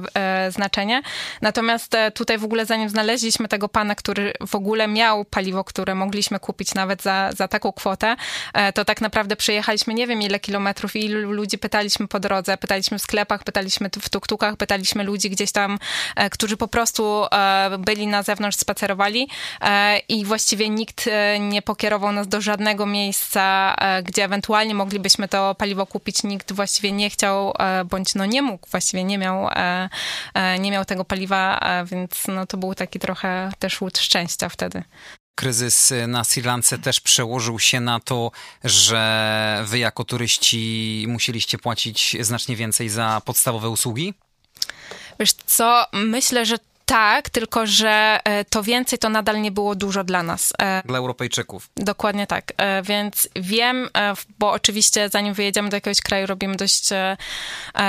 [0.50, 1.02] znaczenie.
[1.42, 5.96] Natomiast tutaj w ogóle zanim znaleźliśmy znaleźliśmy tego pana, który w ogóle miał paliwo, które
[5.96, 8.16] mogliśmy kupić nawet za, za taką kwotę,
[8.54, 12.58] e, to tak naprawdę przejechaliśmy nie wiem ile kilometrów i ilu ludzi pytaliśmy po drodze,
[12.58, 15.80] pytaliśmy w sklepach, pytaliśmy w tuktukach, pytaliśmy ludzi gdzieś tam,
[16.16, 19.28] e, którzy po prostu e, byli na zewnątrz, spacerowali
[20.10, 26.24] i właściwie nikt nie pokierował nas do żadnego miejsca, gdzie ewentualnie moglibyśmy to paliwo kupić.
[26.24, 27.54] Nikt właściwie nie chciał,
[27.86, 29.50] bądź no nie mógł, właściwie nie miał,
[30.60, 34.84] nie miał tego paliwa, więc no to był taki trochę trochę też łód szczęścia wtedy.
[35.36, 38.32] Kryzys na Sri Lance też przełożył się na to,
[38.64, 44.14] że wy jako turyści musieliście płacić znacznie więcej za podstawowe usługi?
[45.20, 50.04] Wiesz co, myślę, że tak, tylko że e, to więcej to nadal nie było dużo
[50.04, 50.54] dla nas.
[50.62, 51.70] E, dla Europejczyków.
[51.76, 52.54] Dokładnie tak.
[52.58, 53.90] E, więc wiem,
[54.40, 56.90] bo oczywiście zanim wyjedziemy do jakiegoś kraju, robimy dość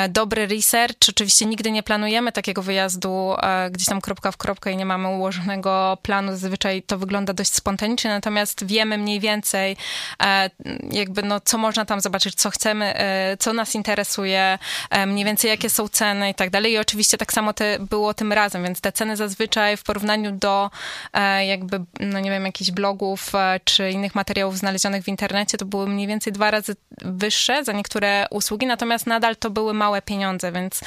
[0.08, 1.08] dobry research.
[1.08, 3.34] Oczywiście nigdy nie planujemy takiego wyjazdu
[3.70, 6.32] gdzieś tam kropka w kropkę i nie mamy ułożonego planu.
[6.32, 9.76] Zazwyczaj to wygląda dość spontanicznie, natomiast wiemy mniej więcej
[10.90, 12.94] jakby no, co można tam zobaczyć, co chcemy,
[13.38, 14.58] co nas interesuje,
[15.06, 16.72] mniej więcej jakie są ceny i tak dalej.
[16.72, 20.70] I oczywiście tak samo te, było tym razem, więc te ceny zazwyczaj w porównaniu do
[21.12, 25.64] e, jakby, no nie wiem, jakichś blogów e, czy innych materiałów znalezionych w internecie, to
[25.64, 30.52] były mniej więcej dwa razy wyższe za niektóre usługi, natomiast nadal to były małe pieniądze,
[30.52, 30.80] więc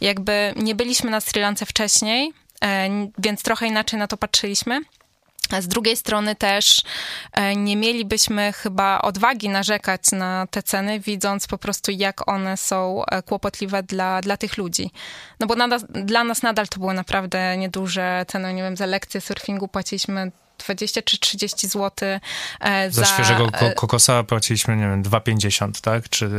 [0.00, 2.32] jakby nie byliśmy na Sri Lance wcześniej,
[2.64, 2.88] e,
[3.18, 4.80] więc trochę inaczej na to patrzyliśmy.
[5.60, 6.82] Z drugiej strony też
[7.32, 13.04] e, nie mielibyśmy chyba odwagi narzekać na te ceny, widząc po prostu, jak one są
[13.04, 14.90] e, kłopotliwe dla, dla tych ludzi.
[15.40, 18.54] No bo nada, dla nas nadal to były naprawdę nieduże ceny.
[18.54, 22.08] Nie wiem, za lekcję surfingu płaciliśmy 20 czy 30 zł
[22.60, 23.00] e, za...
[23.02, 26.08] Za świeżego kokosa płaciliśmy, nie wiem, 2,50, tak?
[26.08, 26.30] Czy...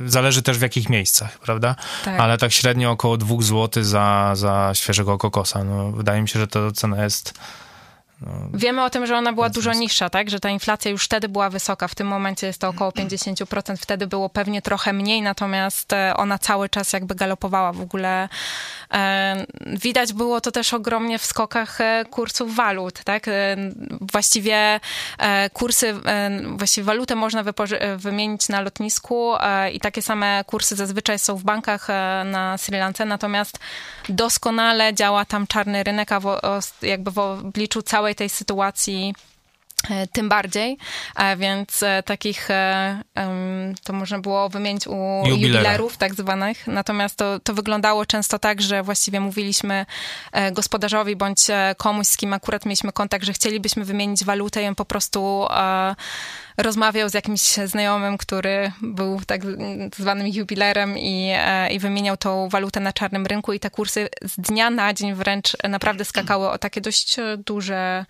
[0.00, 1.76] Zależy też w jakich miejscach, prawda?
[2.04, 2.20] Tak.
[2.20, 5.64] Ale tak średnio około 2 zł za, za świeżego kokosa.
[5.64, 7.34] No, wydaje mi się, że to cena jest
[8.20, 10.30] no, Wiemy o tym, że ona była dużo niższa, tak?
[10.30, 11.88] Że ta inflacja już wtedy była wysoka.
[11.88, 13.76] W tym momencie jest to około 50%.
[13.76, 18.28] Wtedy było pewnie trochę mniej, natomiast e, ona cały czas jakby galopowała w ogóle.
[18.92, 23.26] E, widać było to też ogromnie w skokach e, kursów walut, tak?
[24.00, 24.80] Właściwie
[25.52, 25.94] kursy,
[26.56, 27.44] właściwie walutę można
[27.96, 29.32] wymienić na lotnisku
[29.72, 31.88] i takie same kursy zazwyczaj są w bankach
[32.24, 33.58] na Sri Lance, natomiast
[34.08, 36.38] doskonale działa tam czarny rynek, a w,
[36.82, 39.14] jakby w obliczu całej całej tej sytuacji
[39.90, 40.78] e, tym bardziej,
[41.16, 42.48] e, więc e, takich
[43.84, 48.82] to można było wymienić u jubilerów tak zwanych, natomiast to, to wyglądało często tak, że
[48.82, 49.86] właściwie mówiliśmy
[50.52, 51.40] gospodarzowi bądź
[51.76, 55.46] komuś, z kim akurat mieliśmy kontakt, że chcielibyśmy wymienić walutę i on po prostu
[56.56, 59.40] rozmawiał z jakimś znajomym, który był tak
[59.96, 61.32] zwanym jubilerem i,
[61.70, 65.56] i wymieniał tą walutę na czarnym rynku i te kursy z dnia na dzień wręcz
[65.68, 68.06] naprawdę skakały o takie dość duże,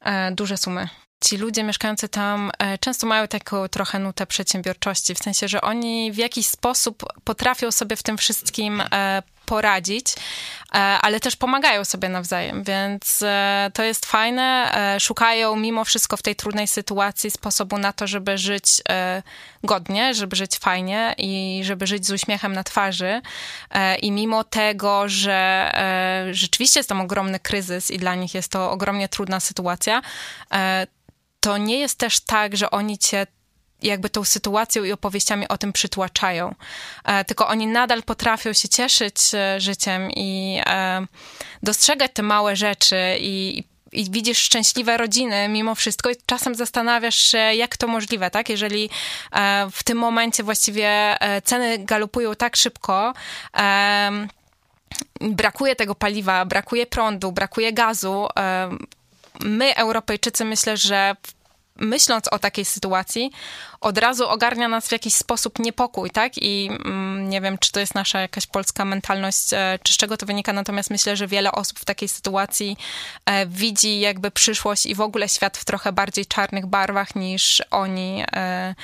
[0.00, 0.88] e, duże sumy.
[1.24, 6.12] Ci ludzie mieszkający tam e, często mają taką trochę nutę przedsiębiorczości, w sensie, że oni
[6.12, 12.08] w jakiś sposób potrafią sobie w tym wszystkim e, poradzić, e, ale też pomagają sobie
[12.08, 13.24] nawzajem, więc
[13.74, 14.72] to jest fajne.
[15.00, 18.82] Szukają mimo wszystko w tej trudnej sytuacji sposobu na to, żeby żyć
[19.64, 23.20] godnie, żeby żyć fajnie i żeby żyć z uśmiechem na twarzy.
[24.02, 25.72] I mimo tego, że
[26.30, 30.02] rzeczywiście jest tam ogromny kryzys i dla nich jest to ogromnie trudna sytuacja,
[31.40, 33.26] to nie jest też tak, że oni cię
[33.82, 36.54] jakby tą sytuacją i opowieściami o tym przytłaczają.
[37.04, 41.06] E, tylko oni nadal potrafią się cieszyć e, życiem i e,
[41.62, 47.38] dostrzegać te małe rzeczy i, i widzisz szczęśliwe rodziny mimo wszystko i czasem zastanawiasz się,
[47.38, 48.48] jak to możliwe, tak?
[48.48, 48.90] Jeżeli
[49.72, 53.14] w tym momencie właściwie ceny galupują tak szybko,
[55.20, 58.28] brakuje tego paliwa, brakuje prądu, brakuje gazu.
[59.40, 61.16] My, Europejczycy, myślę, że
[61.78, 63.30] myśląc o takiej sytuacji,
[63.80, 66.32] od razu ogarnia nas w jakiś sposób niepokój, tak?
[66.38, 70.16] I mm, nie wiem, czy to jest nasza jakaś polska mentalność, e, czy z czego
[70.16, 72.76] to wynika, natomiast myślę, że wiele osób w takiej sytuacji
[73.26, 78.24] e, widzi jakby przyszłość i w ogóle świat w trochę bardziej czarnych barwach niż oni,
[78.32, 78.74] e,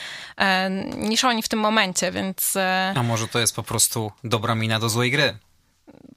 [0.96, 2.56] niż oni w tym momencie, więc...
[2.94, 5.38] A może to jest po prostu dobra mina do złej gry?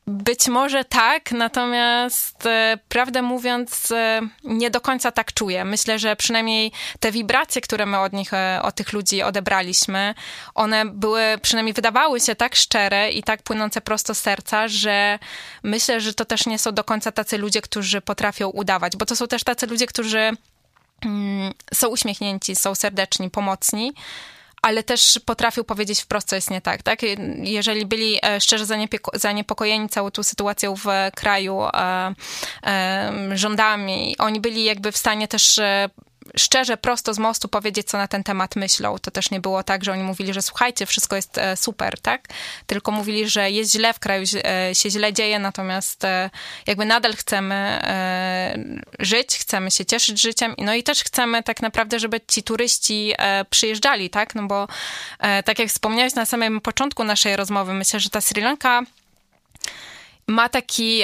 [0.08, 5.66] Być może tak, natomiast e, prawdę mówiąc, e, nie do końca tak czuję.
[5.66, 10.14] Myślę, że przynajmniej te wibracje, które my od nich, e, od tych ludzi odebraliśmy,
[10.56, 15.20] one były, przynajmniej wydawały się tak szczere i tak płynące prosto z serca, że
[15.64, 19.16] myślę, że to też nie są do końca tacy ludzie, którzy potrafią udawać, bo to
[19.16, 20.32] są też tacy ludzie, którzy
[21.06, 23.94] mm, są uśmiechnięci, są serdeczni, pomocni
[24.66, 26.84] ale też potrafił powiedzieć wprost, co jest nie tak.
[26.84, 27.00] tak?
[27.38, 28.66] Jeżeli byli e, szczerze
[29.14, 32.14] zaniepokojeni całą tą sytuacją w kraju, e,
[32.64, 35.60] e, rządami, oni byli jakby w stanie też
[36.38, 39.00] szczerze, prosto z mostu powiedzieć, co na ten temat myślą.
[39.00, 42.28] To też nie było tak, że oni mówili, że słuchajcie, wszystko jest e, super, tak?
[42.66, 46.30] Tylko mówili, że jest źle w kraju, e, się źle dzieje, natomiast e,
[46.68, 47.82] jakby nadal chcemy
[49.00, 53.14] żyć, chcemy się cieszyć życiem, no i też chcemy tak naprawdę, żeby ci turyści
[53.50, 54.36] przyjeżdżali, tak?
[54.36, 54.68] No bo
[55.46, 58.82] tak jak wspomniałeś na samym początku naszej rozmowy, myślę, że ta Sri Lanka
[60.28, 61.04] ma taki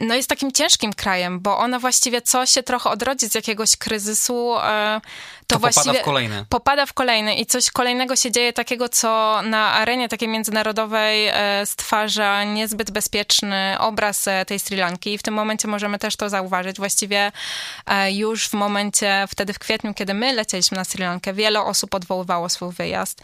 [0.00, 4.56] no jest takim ciężkim krajem, bo ona właściwie co się trochę odrodzi z jakiegoś kryzysu,
[4.58, 5.00] e,
[5.46, 6.44] to, to właściwie popada w kolejny.
[6.48, 11.66] Popada w kolejny i coś kolejnego się dzieje takiego, co na arenie takiej międzynarodowej e,
[11.66, 16.28] stwarza niezbyt bezpieczny obraz e, tej Sri Lanki i w tym momencie możemy też to
[16.28, 16.76] zauważyć.
[16.76, 17.32] Właściwie
[18.10, 22.48] już w momencie, wtedy w kwietniu, kiedy my lecieliśmy na Sri Lankę, wiele osób odwoływało
[22.48, 23.20] swój wyjazd.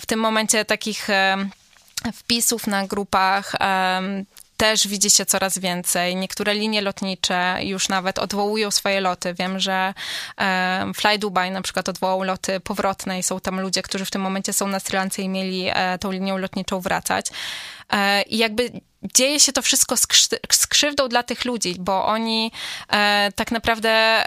[0.00, 1.08] W tym momencie takich
[2.14, 3.54] wpisów na grupach
[4.60, 6.16] też widzi się coraz więcej.
[6.16, 9.34] Niektóre linie lotnicze już nawet odwołują swoje loty.
[9.34, 9.94] Wiem, że
[10.40, 14.22] e, Fly Dubai na przykład odwołał loty powrotne i są tam ludzie, którzy w tym
[14.22, 17.26] momencie są na Sri Lance i mieli e, tą linią lotniczą wracać.
[17.92, 18.70] E, I jakby
[19.14, 20.06] dzieje się to wszystko z,
[20.50, 22.52] z krzywdą dla tych ludzi, bo oni
[23.34, 24.24] tak naprawdę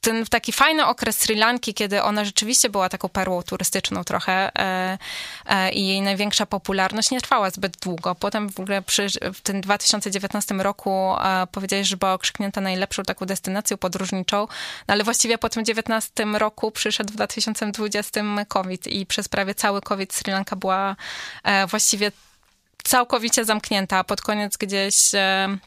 [0.00, 4.98] ten taki fajny okres Sri Lanki, kiedy ona rzeczywiście była taką perłą turystyczną trochę e,
[5.46, 8.14] e, i jej największa popularność nie trwała zbyt długo.
[8.14, 13.26] Potem w ogóle przy, w tym 2019 roku e, powiedziałeś, że była okrzyknięta najlepszą taką
[13.26, 14.36] destynacją podróżniczą,
[14.88, 19.80] no ale właściwie po tym 19 roku przyszedł w 2020 COVID i przez prawie cały
[19.80, 20.96] COVID Sri Lanka była
[21.44, 22.12] e, właściwie
[22.84, 25.58] całkowicie zamknięta, pod koniec gdzieś e,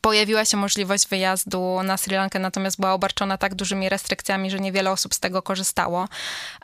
[0.00, 4.90] pojawiła się możliwość wyjazdu na Sri Lankę, natomiast była obarczona tak dużymi restrykcjami, że niewiele
[4.90, 6.08] osób z tego korzystało.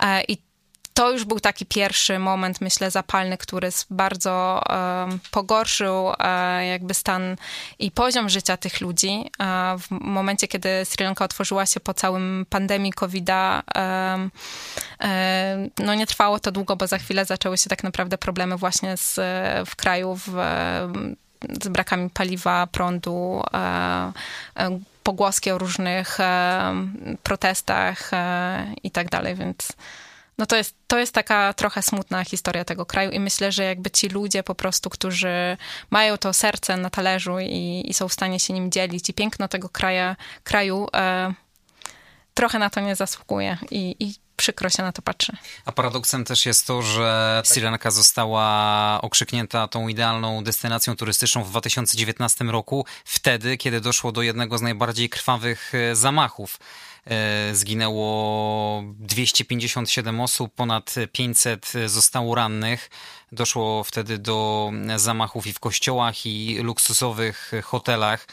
[0.00, 0.38] E, I
[0.94, 4.62] to już był taki pierwszy moment, myślę, zapalny, który bardzo
[5.30, 6.16] pogorszył um,
[6.68, 7.36] jakby stan
[7.78, 9.30] i poziom życia tych ludzi.
[9.38, 13.62] Um, w momencie, kiedy Sri Lanka otworzyła się po całym pandemii COVID-a,
[15.78, 19.14] no nie trwało to długo, bo za chwilę zaczęły się tak naprawdę problemy właśnie z,
[19.68, 20.36] w kraju, w,
[21.62, 23.58] z brakami paliwa, prądu, e,
[24.56, 26.74] e, pogłoski o różnych e,
[27.22, 28.10] protestach
[28.82, 29.72] i tak dalej, więc
[30.38, 33.90] no to jest, to jest taka trochę smutna historia tego kraju i myślę, że jakby
[33.90, 35.56] ci ludzie po prostu, którzy
[35.90, 39.48] mają to serce na talerzu i, i są w stanie się nim dzielić i piękno
[39.48, 41.34] tego kraja, kraju e,
[42.34, 45.32] trochę na to nie zasługuje i, i przykro się na to patrzy.
[45.64, 51.50] A paradoksem też jest to, że Sri Lanka została okrzyknięta tą idealną destynacją turystyczną w
[51.50, 56.58] 2019 roku, wtedy, kiedy doszło do jednego z najbardziej krwawych e, zamachów.
[57.06, 62.90] E, zginęło 257 osób, ponad 500 zostało rannych.
[63.32, 68.26] Doszło wtedy do zamachów i w kościołach, i luksusowych hotelach.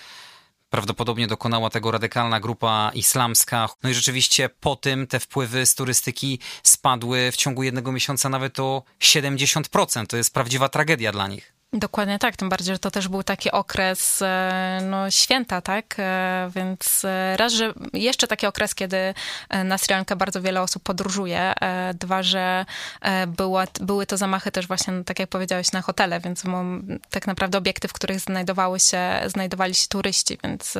[0.71, 3.69] Prawdopodobnie dokonała tego radykalna grupa islamska.
[3.83, 8.59] No i rzeczywiście po tym te wpływy z turystyki spadły w ciągu jednego miesiąca nawet
[8.59, 10.07] o 70%.
[10.07, 11.50] To jest prawdziwa tragedia dla nich.
[11.73, 15.95] Dokładnie tak, tym bardziej, że to też był taki okres e, no, święta, tak?
[15.99, 19.13] E, więc e, raz, że jeszcze taki okres, kiedy
[19.63, 21.53] na Sri Lankę bardzo wiele osób podróżuje.
[21.93, 22.65] Dwa, że
[23.27, 26.43] była, były to zamachy też właśnie, no, tak jak powiedziałeś, na hotele, więc
[27.09, 30.77] tak naprawdę obiekty, w których znajdowały się, znajdowali się turyści, więc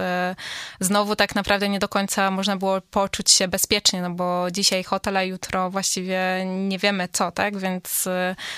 [0.80, 5.18] znowu tak naprawdę nie do końca można było poczuć się bezpiecznie, no bo dzisiaj hotel,
[5.18, 7.58] a jutro właściwie nie wiemy co, tak?
[7.58, 8.08] Więc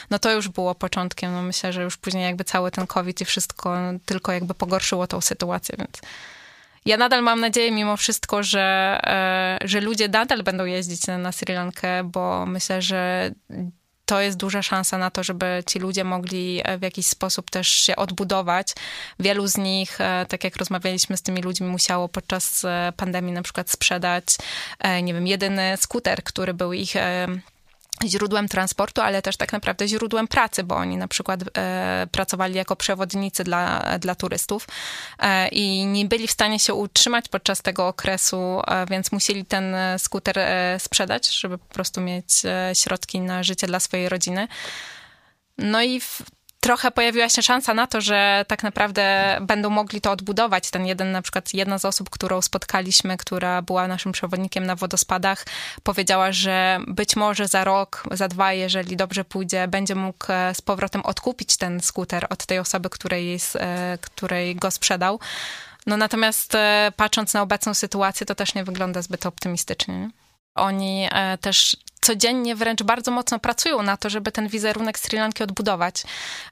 [0.10, 3.26] no to już było początkiem, no myślę, że już później jakby cały ten COVID i
[3.26, 6.02] wszystko tylko jakby pogorszyło tą sytuację, więc
[6.86, 11.54] ja nadal mam nadzieję mimo wszystko, że, e, że ludzie nadal będą jeździć na Sri
[11.54, 13.32] Lankę, bo myślę, że
[14.06, 17.68] to jest duża szansa na to, żeby ci ludzie mogli e, w jakiś sposób też
[17.68, 18.74] się odbudować.
[19.20, 22.66] Wielu z nich, e, tak jak rozmawialiśmy z tymi ludźmi, musiało podczas
[22.98, 24.26] pandemii na przykład sprzedać,
[25.04, 26.94] nie wiem, jedyny skuter, który był ich
[28.08, 32.76] źródłem transportu, ale też tak naprawdę źródłem pracy, bo oni na przykład e, pracowali jako
[32.76, 34.68] przewodnicy dla, dla turystów
[35.20, 39.76] e, i nie byli w stanie się utrzymać podczas tego okresu, e, więc musieli ten
[39.98, 44.48] skuter e, sprzedać, żeby po prostu mieć e, środki na życie dla swojej rodziny.
[45.58, 46.22] No i w,
[46.64, 50.70] trochę pojawiła się szansa na to, że tak naprawdę będą mogli to odbudować.
[50.70, 55.46] Ten jeden, na przykład jedna z osób, którą spotkaliśmy, która była naszym przewodnikiem na wodospadach,
[55.84, 60.62] powiedziała, że być może za rok, za dwa, jeżeli dobrze pójdzie, będzie mógł e, z
[60.62, 65.20] powrotem odkupić ten skuter od tej osoby, której, e, której go sprzedał.
[65.88, 70.00] No natomiast e, patrząc na obecną sytuację, to też nie wygląda zbyt optymistycznie.
[70.00, 70.10] Nie?
[70.56, 71.10] Oni
[71.42, 76.04] też codziennie wręcz bardzo mocno pracują na to, żeby ten wizerunek Sri Lanki odbudować.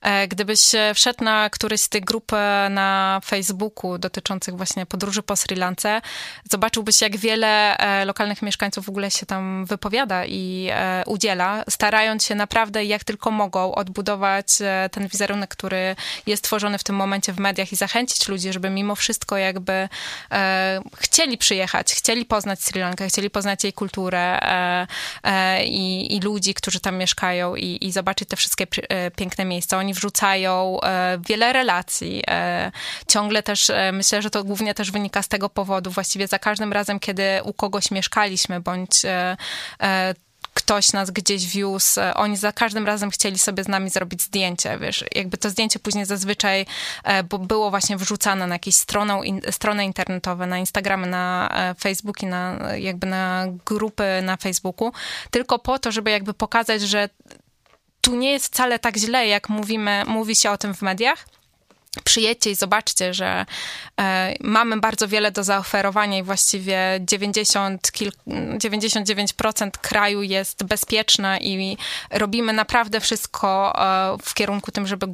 [0.01, 0.61] E, gdybyś
[0.95, 6.01] wszedł na któryś z tych grup e, na Facebooku dotyczących właśnie podróży po Sri Lance,
[6.51, 10.71] zobaczyłbyś, jak wiele e, lokalnych mieszkańców w ogóle się tam wypowiada i
[11.05, 14.47] udziela, starając się naprawdę jak tylko mogą odbudować
[14.91, 18.95] ten wizerunek, który jest tworzony w tym momencie w mediach i zachęcić ludzi, żeby mimo
[18.95, 19.89] wszystko jakby
[20.97, 24.39] chcieli przyjechać, chcieli poznać Sri Lankę, chcieli poznać jej kulturę,
[25.65, 29.77] i, i ludzi, którzy tam mieszkają i, i zobaczyć te wszystkie e, piękne miejsca.
[29.77, 32.23] Oni wrzucają e, wiele relacji.
[32.27, 32.71] E,
[33.07, 35.91] ciągle też, myślę, że to głównie też wynika z tego powodu.
[35.91, 39.01] Właściwie za każdym razem, kiedy u kogoś mieszkaliśmy, bądź
[40.61, 45.05] ktoś nas gdzieś wiózł, oni za każdym razem chcieli sobie z nami zrobić zdjęcie, wiesz,
[45.15, 46.65] jakby to zdjęcie później zazwyczaj
[47.29, 49.21] bo było właśnie wrzucane na jakieś stronę,
[49.51, 54.91] strony internetowe, na Instagramy, na Facebooki, na jakby na grupy na Facebooku,
[55.31, 57.09] tylko po to, żeby jakby pokazać, że
[58.01, 61.25] tu nie jest wcale tak źle, jak mówimy, mówi się o tym w mediach,
[62.03, 63.45] przyjedźcie i zobaczcie, że
[64.01, 71.77] e, mamy bardzo wiele do zaoferowania i właściwie 90, kil, 99% kraju jest bezpieczna i
[72.11, 75.07] robimy naprawdę wszystko e, w kierunku tym, żeby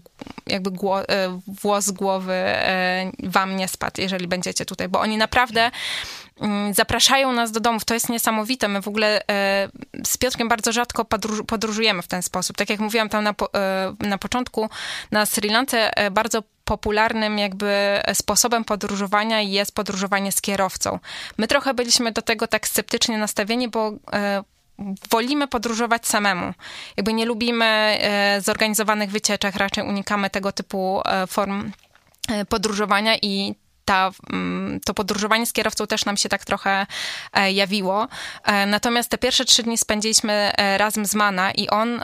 [0.48, 5.72] jakby gło, e, włos głowy e, wam nie spadł, jeżeli będziecie tutaj, bo oni naprawdę
[6.42, 7.86] mm, zapraszają nas do domów.
[7.86, 8.68] To jest niesamowite.
[8.68, 9.70] My w ogóle e,
[10.06, 12.58] z Piotrkiem bardzo rzadko podróż, podróżujemy w ten sposób.
[12.58, 14.70] Tak jak mówiłam tam na, e, na początku,
[15.12, 21.00] na Sri Lance bardzo popularnym jakby sposobem podróżowania jest podróżowanie z kierowcą.
[21.38, 24.44] My trochę byliśmy do tego tak sceptycznie nastawieni, bo e,
[25.12, 26.54] wolimy podróżować samemu.
[26.98, 31.72] Jakby nie lubimy e, zorganizowanych wycieczek, raczej unikamy tego typu e, form
[32.50, 36.86] podróżowania i ta, mm, to podróżowanie z kierowcą też nam się tak trochę
[37.54, 38.08] jawiło.
[38.68, 42.02] Natomiast te pierwsze trzy dni spędziliśmy razem z Mana i on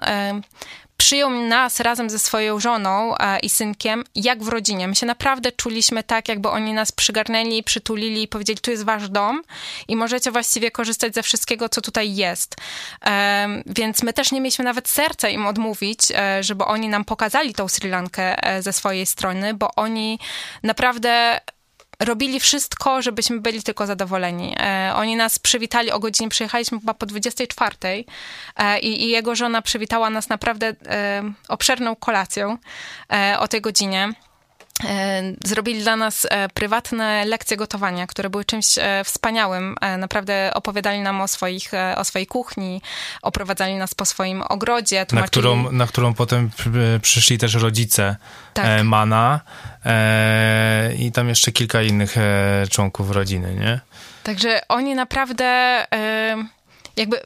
[0.98, 4.88] przyjął nas razem ze swoją żoną e, i synkiem, jak w rodzinie.
[4.88, 9.10] My się naprawdę czuliśmy tak, jakby oni nas przygarnęli, przytulili i powiedzieli, tu jest wasz
[9.10, 9.42] dom
[9.88, 12.56] i możecie właściwie korzystać ze wszystkiego, co tutaj jest.
[13.66, 17.68] Więc my też nie mieliśmy nawet serca im odmówić, e, żeby oni nam pokazali tą
[17.68, 20.20] Sri Lankę e, ze swojej strony, bo oni
[20.64, 21.40] naprawdę
[22.06, 24.56] robili wszystko, żebyśmy byli tylko zadowoleni.
[24.60, 27.76] E, oni nas przywitali o godzinie, przyjechaliśmy chyba po 24
[28.58, 32.58] e, i, i jego żona przywitała nas naprawdę e, obszerną kolacją
[33.14, 34.14] e, o tej godzinie.
[34.90, 38.68] E, zrobili dla nas e, prywatne lekcje gotowania, które były czymś
[39.06, 39.76] wspaniałym.
[39.98, 42.82] Naprawdę opowiadali nam o, swoich, o swojej kuchni,
[43.22, 45.06] oprowadzali nas po swoim ogrodzie.
[45.06, 45.26] Tłumaczyli...
[45.26, 46.50] Na, którą, na którą potem
[47.02, 48.16] przyszli też rodzice
[48.54, 48.84] tak.
[48.84, 49.42] Mana
[50.98, 52.16] i tam jeszcze kilka innych
[52.70, 53.80] członków rodziny, nie?
[54.24, 55.86] Także oni naprawdę
[56.98, 57.22] jakby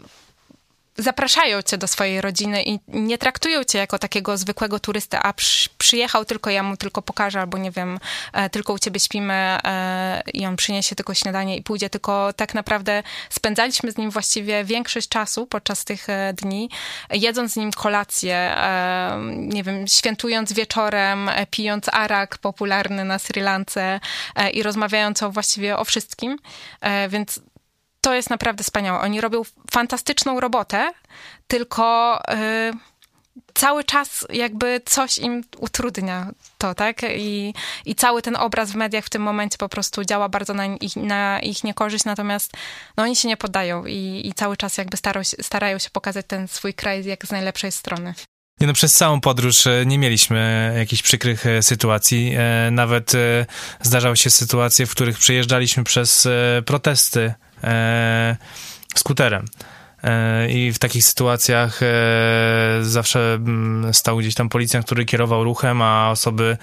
[0.97, 5.69] zapraszają cię do swojej rodziny i nie traktują cię jako takiego zwykłego turysty, a przy,
[5.77, 7.99] przyjechał tylko, ja mu tylko pokażę, albo nie wiem,
[8.33, 12.53] e, tylko u ciebie śpimy e, i on przyniesie tylko śniadanie i pójdzie, tylko tak
[12.53, 16.69] naprawdę spędzaliśmy z nim właściwie większość czasu podczas tych e, dni,
[17.12, 18.56] jedząc z nim kolację,
[19.27, 24.00] nie wiem, świętując wieczorem, pijąc arak popularny na Sri Lance
[24.54, 26.39] i rozmawiając o właściwie o wszystkim,
[27.10, 27.39] więc
[28.08, 28.99] to jest naprawdę wspaniałe.
[28.99, 29.41] Oni robią
[29.71, 30.91] fantastyczną robotę,
[31.47, 32.73] tylko y,
[33.53, 37.01] cały czas jakby coś im utrudnia to, tak?
[37.15, 37.53] I,
[37.85, 40.95] I cały ten obraz w mediach w tym momencie po prostu działa bardzo na ich,
[40.95, 42.53] na ich niekorzyść, natomiast
[42.97, 44.97] no, oni się nie poddają i, i cały czas jakby
[45.41, 48.13] starają się, pokazać ten swój kraj jak z najlepszej strony.
[48.60, 52.33] Nie no, przez całą podróż e, nie mieliśmy jakichś przykrych e, sytuacji.
[52.37, 53.12] E, nawet
[53.81, 56.27] zdarzały się sytuacje, w których przejeżdżaliśmy przez
[56.65, 57.33] protesty
[58.95, 59.45] skuterem.
[60.49, 61.79] I w takich sytuacjach
[62.81, 66.58] zawsze mm, stał gdzieś tam policjant, który kierował ruchem, a osoby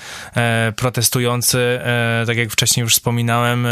[0.77, 1.81] protestujący,
[2.27, 3.67] tak jak wcześniej już wspominałem,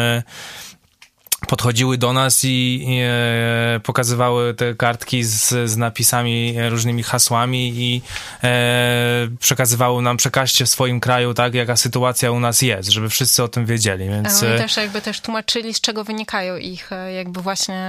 [1.46, 7.72] podchodziły do nas i, i e, pokazywały te kartki z, z napisami, e, różnymi hasłami
[7.76, 8.02] i
[8.44, 13.42] e, przekazywały nam, przekażcie w swoim kraju, tak, jaka sytuacja u nas jest, żeby wszyscy
[13.42, 14.42] o tym wiedzieli, więc...
[14.42, 17.82] Oni też jakby też tłumaczyli, z czego wynikają ich e, jakby właśnie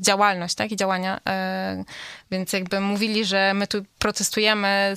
[0.00, 1.20] działalność, tak, i działania
[2.30, 4.94] więc jakby mówili, że my tu protestujemy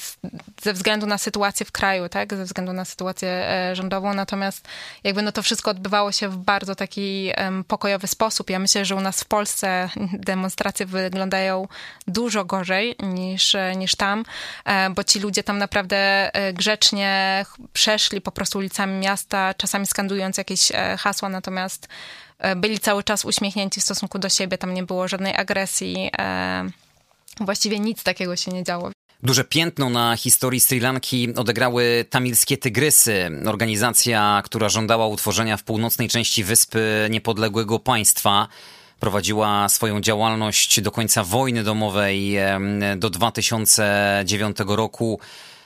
[0.61, 2.33] ze względu na sytuację w kraju, tak?
[2.33, 4.67] Ze względu na sytuację e, rządową, natomiast
[5.03, 7.31] jakby no to wszystko odbywało się w bardzo taki
[7.67, 8.49] pokojowy sposób.
[8.49, 11.67] Ja myślę, że u nas w Polsce demonstracje wyglądają
[12.07, 14.25] dużo gorzej niż, e, niż tam,
[14.65, 20.71] e, bo ci ludzie tam naprawdę grzecznie przeszli po prostu ulicami miasta, czasami skandując jakieś
[20.99, 21.87] hasła, natomiast
[22.55, 26.11] byli cały czas uśmiechnięci w stosunku do siebie, tam nie było żadnej agresji
[27.39, 28.91] właściwie nic takiego się nie działo.
[29.23, 36.09] Duże piętno na historii Sri Lanki odegrały tamilskie Tygrysy, organizacja, która żądała utworzenia w północnej
[36.09, 38.47] części wyspy niepodległego państwa.
[38.99, 42.35] Prowadziła swoją działalność do końca wojny domowej
[42.97, 45.19] do 2009 roku.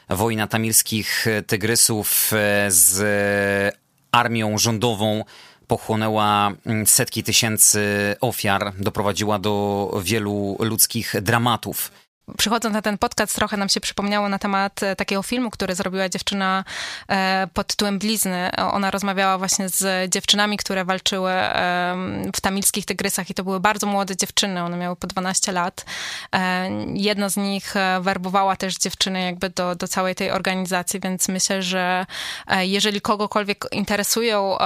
[0.09, 3.75] Wojna tamilskich Tygrysów e, z
[4.11, 5.23] armią rządową
[5.67, 7.81] pochłonęła mm, setki tysięcy
[8.21, 11.91] ofiar, doprowadziła do wielu ludzkich dramatów
[12.37, 16.09] przychodząc na ten podcast, trochę nam się przypomniało na temat e, takiego filmu, który zrobiła
[16.09, 16.63] dziewczyna
[17.09, 18.51] e, pod tytułem Blizny.
[18.71, 21.31] Ona rozmawiała właśnie z dziewczynami, które walczyły
[22.35, 25.85] w tamilskich tygrysach i to były bardzo młode dziewczyny, one miały po 12 lat.
[26.35, 31.63] E, jedna z nich werbowała też dziewczyny jakby do, do całej tej organizacji, więc myślę,
[31.63, 32.05] że
[32.59, 34.57] jeżeli kogokolwiek interesują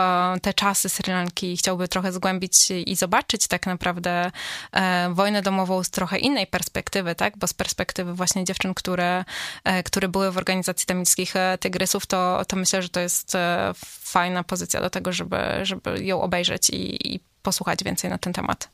[0.42, 4.32] te czasy Sri Lanki i chciałby trochę zgłębić i zobaczyć tak naprawdę
[5.10, 9.26] wojnę domową z trochę innej perspektywy, tak, bo z perspektywy właśnie dziewczyn, które,
[9.64, 13.72] e, które były w organizacji tamilskich e, tygrysów, to, to myślę, że to jest e,
[14.04, 18.70] fajna pozycja do tego, żeby, żeby ją obejrzeć i, i posłuchać więcej na ten temat.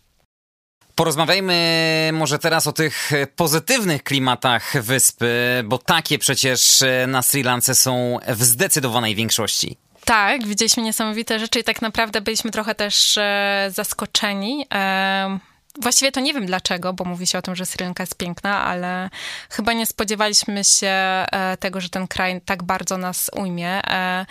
[0.95, 8.19] Porozmawiajmy może teraz o tych pozytywnych klimatach wyspy, bo takie przecież na Sri Lance są
[8.28, 9.78] w zdecydowanej większości.
[10.05, 13.19] Tak, widzieliśmy niesamowite rzeczy i tak naprawdę byliśmy trochę też
[13.69, 14.65] zaskoczeni.
[15.82, 18.63] Właściwie to nie wiem dlaczego, bo mówi się o tym, że Sri Lanka jest piękna,
[18.63, 19.09] ale
[19.49, 23.82] chyba nie spodziewaliśmy się e, tego, że ten kraj tak bardzo nas ujmie.
[23.88, 24.25] E,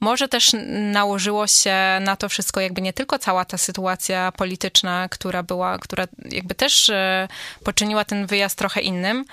[0.00, 0.50] może też
[0.92, 6.04] nałożyło się na to wszystko jakby nie tylko cała ta sytuacja polityczna, która była, która
[6.24, 7.28] jakby też e,
[7.64, 9.24] poczyniła ten wyjazd trochę innym,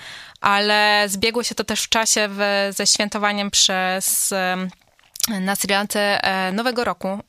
[0.42, 4.34] ale zbiegło się to też w czasie w, ze świętowaniem przez
[5.30, 7.20] na Sri Lance e, Nowego Roku, e,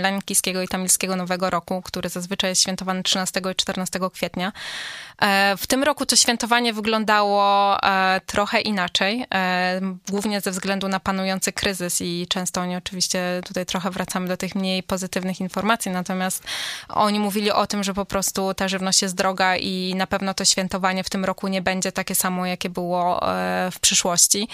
[0.00, 4.52] lankijskiego i tamilskiego Nowego Roku, który zazwyczaj jest świętowany 13 i 14 kwietnia.
[5.22, 7.44] E, w tym roku to świętowanie wyglądało
[8.26, 9.26] trochę inaczej,
[10.08, 14.54] głównie ze względu na panujący kryzys i często oni oczywiście tutaj trochę wracamy do tych
[14.54, 16.42] mniej pozytywnych informacji, natomiast
[16.88, 20.44] oni mówili o tym, że po prostu ta żywność jest droga i na pewno to
[20.44, 23.20] świętowanie w tym roku nie będzie takie samo, jakie było
[23.72, 24.48] w przyszłości.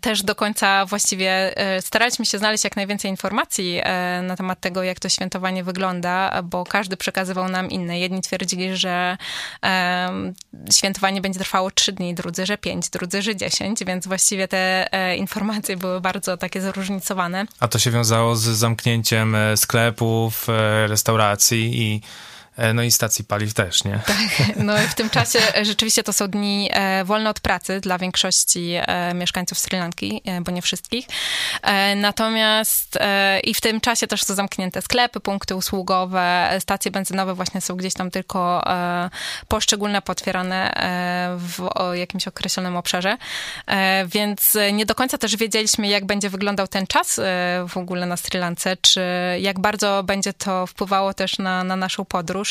[0.00, 5.00] Też do końca właściwie staraliśmy się znaleźć jak najwięcej informacji e, na temat tego, jak
[5.00, 8.00] to świętowanie wygląda, bo każdy przekazywał nam inne.
[8.00, 9.16] Jedni twierdzili, że
[10.72, 15.16] świętowanie będzie trwało trzy dni, drudzy, że pięć, drudzy, że dziesięć, więc właściwie te e,
[15.16, 17.46] informacje były bardzo takie zróżnicowane.
[17.60, 20.46] A to się wiązało z zamknięciem sklepów,
[20.86, 22.37] restauracji i E,
[22.74, 24.00] no i stacji paliw też, nie?
[24.06, 27.98] Tak, no w tym czasie e, rzeczywiście to są dni e, wolne od pracy dla
[27.98, 28.74] większości
[29.14, 31.06] mieszkańców Sri Lanki, bo nie wszystkich.
[31.96, 32.98] Natomiast
[33.44, 37.94] i w tym czasie też są zamknięte sklepy, punkty usługowe, stacje benzynowe właśnie są gdzieś
[37.94, 38.64] tam tylko
[39.48, 40.72] poszczególne, potwierane
[41.36, 43.16] w jakimś określonym obszarze.
[44.06, 47.20] Więc nie do końca też wiedzieliśmy, jak będzie wyglądał ten czas
[47.68, 49.00] w ogóle na Sri Lance, czy
[49.40, 52.47] jak bardzo będzie to wpływało też na, na naszą podróż.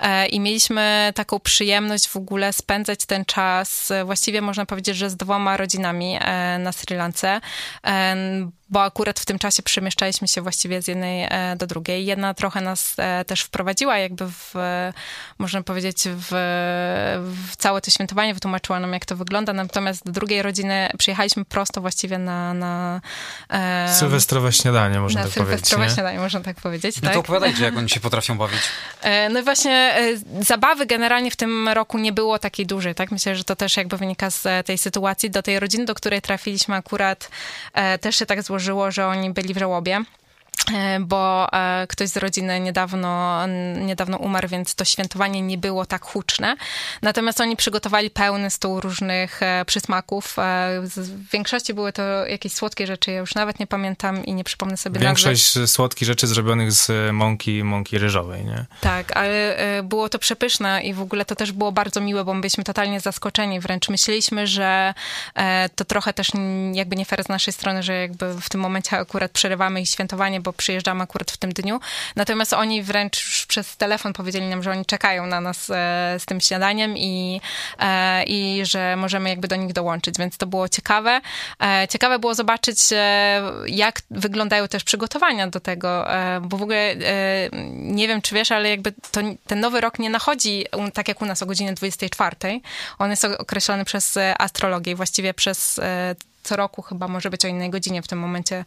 [0.00, 5.10] E, i mieliśmy taką przyjemność w ogóle spędzać ten czas, e, właściwie można powiedzieć, że
[5.10, 7.40] z dwoma rodzinami e, na Sri Lance
[8.70, 12.06] bo akurat w tym czasie przemieszczaliśmy się właściwie z jednej e, do drugiej.
[12.06, 14.54] Jedna trochę nas e, też wprowadziła jakby w,
[15.38, 16.28] można powiedzieć, w,
[17.50, 19.52] w całe to świętowanie, wytłumaczyła nam, jak to wygląda.
[19.52, 22.54] Natomiast do drugiej rodziny przyjechaliśmy prosto właściwie na...
[22.54, 23.00] na
[23.50, 25.48] e, Sylwestrowe śniadanie, można tak powiedzieć.
[25.48, 26.96] Sylwestrowe śniadanie, można tak powiedzieć.
[26.96, 27.12] No tak?
[27.12, 28.60] to opowiadajcie, jak oni się potrafią bawić.
[29.30, 29.94] No i właśnie
[30.40, 33.10] zabawy generalnie w tym roku nie było takiej dużej, tak?
[33.10, 35.30] Myślę, że to też jakby wynika z tej sytuacji.
[35.30, 37.30] Do tej rodziny, do której trafiliśmy akurat,
[38.00, 40.04] też się tak złożyło, złożyło, że oni byli w żałobie.
[40.72, 43.40] E, bo e, ktoś z rodziny niedawno,
[43.80, 46.56] niedawno umarł, więc to świętowanie nie było tak huczne.
[47.02, 50.36] Natomiast oni przygotowali pełny stół różnych e, przysmaków.
[50.78, 54.76] W większości były to jakieś słodkie rzeczy, ja już nawet nie pamiętam i nie przypomnę
[54.76, 55.66] sobie Większość nazwy.
[55.66, 58.66] słodkich rzeczy zrobionych z mąki, mąki ryżowej, nie?
[58.80, 62.40] Tak, ale było to przepyszne i w ogóle to też było bardzo miłe, bo my
[62.40, 63.60] byliśmy totalnie zaskoczeni.
[63.60, 64.94] Wręcz myśleliśmy, że
[65.76, 66.28] to trochę też
[66.72, 70.40] jakby nie fair z naszej strony, że jakby w tym momencie akurat przerywamy ich świętowanie,
[70.40, 71.80] bo przyjeżdżamy akurat w tym dniu.
[72.16, 75.72] Natomiast oni wręcz przez telefon powiedzieli nam, że oni czekają na nas e,
[76.18, 77.40] z tym śniadaniem i,
[77.78, 81.20] e, i że możemy jakby do nich dołączyć, więc to było ciekawe.
[81.62, 82.78] E, ciekawe było zobaczyć,
[83.66, 86.06] jak wyglądają też przygotowania do tego,
[86.40, 86.94] bo w ogóle
[87.72, 91.26] nie wiem, czy wiesz, ale jakby to, ten nowy rok nie nachodzi tak jak u
[91.26, 92.36] nas o godzinie 24.
[92.98, 95.80] On jest określony przez astrologię i właściwie przez
[96.44, 98.02] co roku chyba może być o innej godzinie.
[98.02, 98.64] W tym momencie,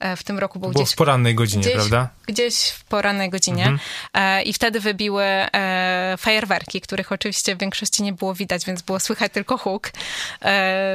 [0.00, 0.94] e, w tym roku był Było gdzieś...
[0.94, 2.08] w porannej godzinie, gdzieś, prawda?
[2.26, 3.66] Gdzieś w porannej godzinie.
[3.66, 3.78] Mhm.
[4.14, 9.00] E, I wtedy wybiły e, fajerwerki, których oczywiście w większości nie było widać, więc było
[9.00, 9.90] słychać tylko huk,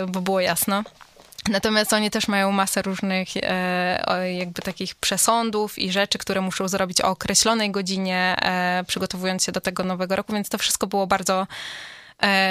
[0.07, 0.84] bo było jasno.
[1.49, 7.01] Natomiast oni też mają masę różnych e, jakby takich przesądów i rzeczy, które muszą zrobić
[7.01, 11.47] o określonej godzinie, e, przygotowując się do tego nowego roku, więc to wszystko było bardzo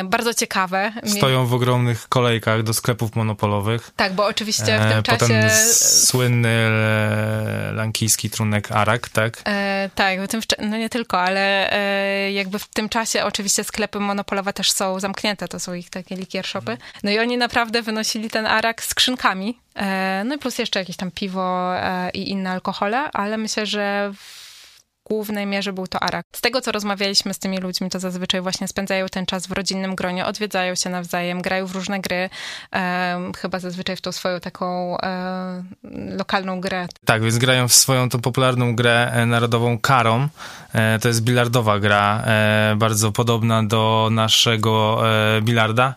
[0.05, 0.93] bardzo ciekawe.
[1.05, 3.91] Stoją w ogromnych kolejkach do sklepów monopolowych.
[3.97, 5.19] Tak, bo oczywiście w tym e, czasie...
[5.19, 9.43] Potem słynny e, lankijski trunek Arak, tak?
[9.47, 14.01] E, tak, w tym, no nie tylko, ale e, jakby w tym czasie oczywiście sklepy
[14.01, 16.77] monopolowe też są zamknięte, to są ich takie likier shopy.
[17.03, 21.11] No i oni naprawdę wynosili ten Arak skrzynkami, e, no i plus jeszcze jakieś tam
[21.11, 21.73] piwo
[22.15, 24.13] i inne alkohole, ale myślę, że
[25.13, 26.27] głównej mierze był to Arak.
[26.33, 29.95] Z tego, co rozmawialiśmy z tymi ludźmi, to zazwyczaj właśnie spędzają ten czas w rodzinnym
[29.95, 32.31] gronie, odwiedzają się nawzajem, grają w różne gry,
[32.75, 35.63] e, chyba zazwyczaj w tą swoją taką e,
[36.17, 36.87] lokalną grę.
[37.05, 40.29] Tak, więc grają w swoją tą popularną grę e, narodową Karom.
[40.73, 45.03] E, to jest bilardowa gra, e, bardzo podobna do naszego
[45.37, 45.95] e, bilarda.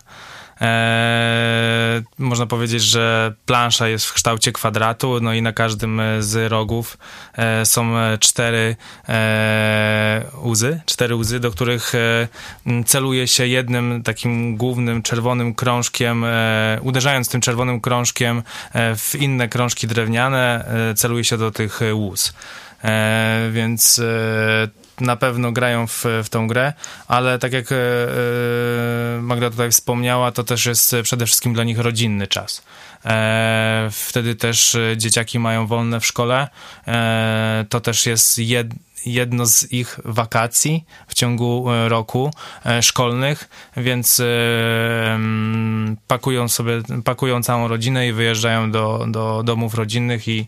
[0.60, 6.98] E, można powiedzieć, że plansza jest w kształcie kwadratu, no i na każdym z rogów
[7.34, 8.76] e, są cztery
[9.08, 12.28] e, łzy, cztery łzy, do których e,
[12.86, 18.42] celuje się jednym takim głównym czerwonym krążkiem, e, uderzając tym czerwonym krążkiem
[18.72, 20.64] e, w inne krążki drewniane,
[20.96, 22.32] celuje się do tych łóz.
[23.50, 24.00] więc
[25.00, 26.72] na pewno grają w, w tą grę,
[27.08, 31.78] ale tak jak e, e, Magda tutaj wspomniała, to też jest przede wszystkim dla nich
[31.78, 32.62] rodzinny czas.
[33.04, 36.48] E, wtedy też dzieciaki mają wolne w szkole.
[37.68, 38.66] To też jest jed,
[39.06, 42.30] jedno z ich wakacji w ciągu roku
[42.80, 44.22] szkolnych, więc
[46.06, 46.72] pakują sobie,
[47.04, 50.46] pakują całą rodzinę i wyjeżdżają do, do domów rodzinnych i,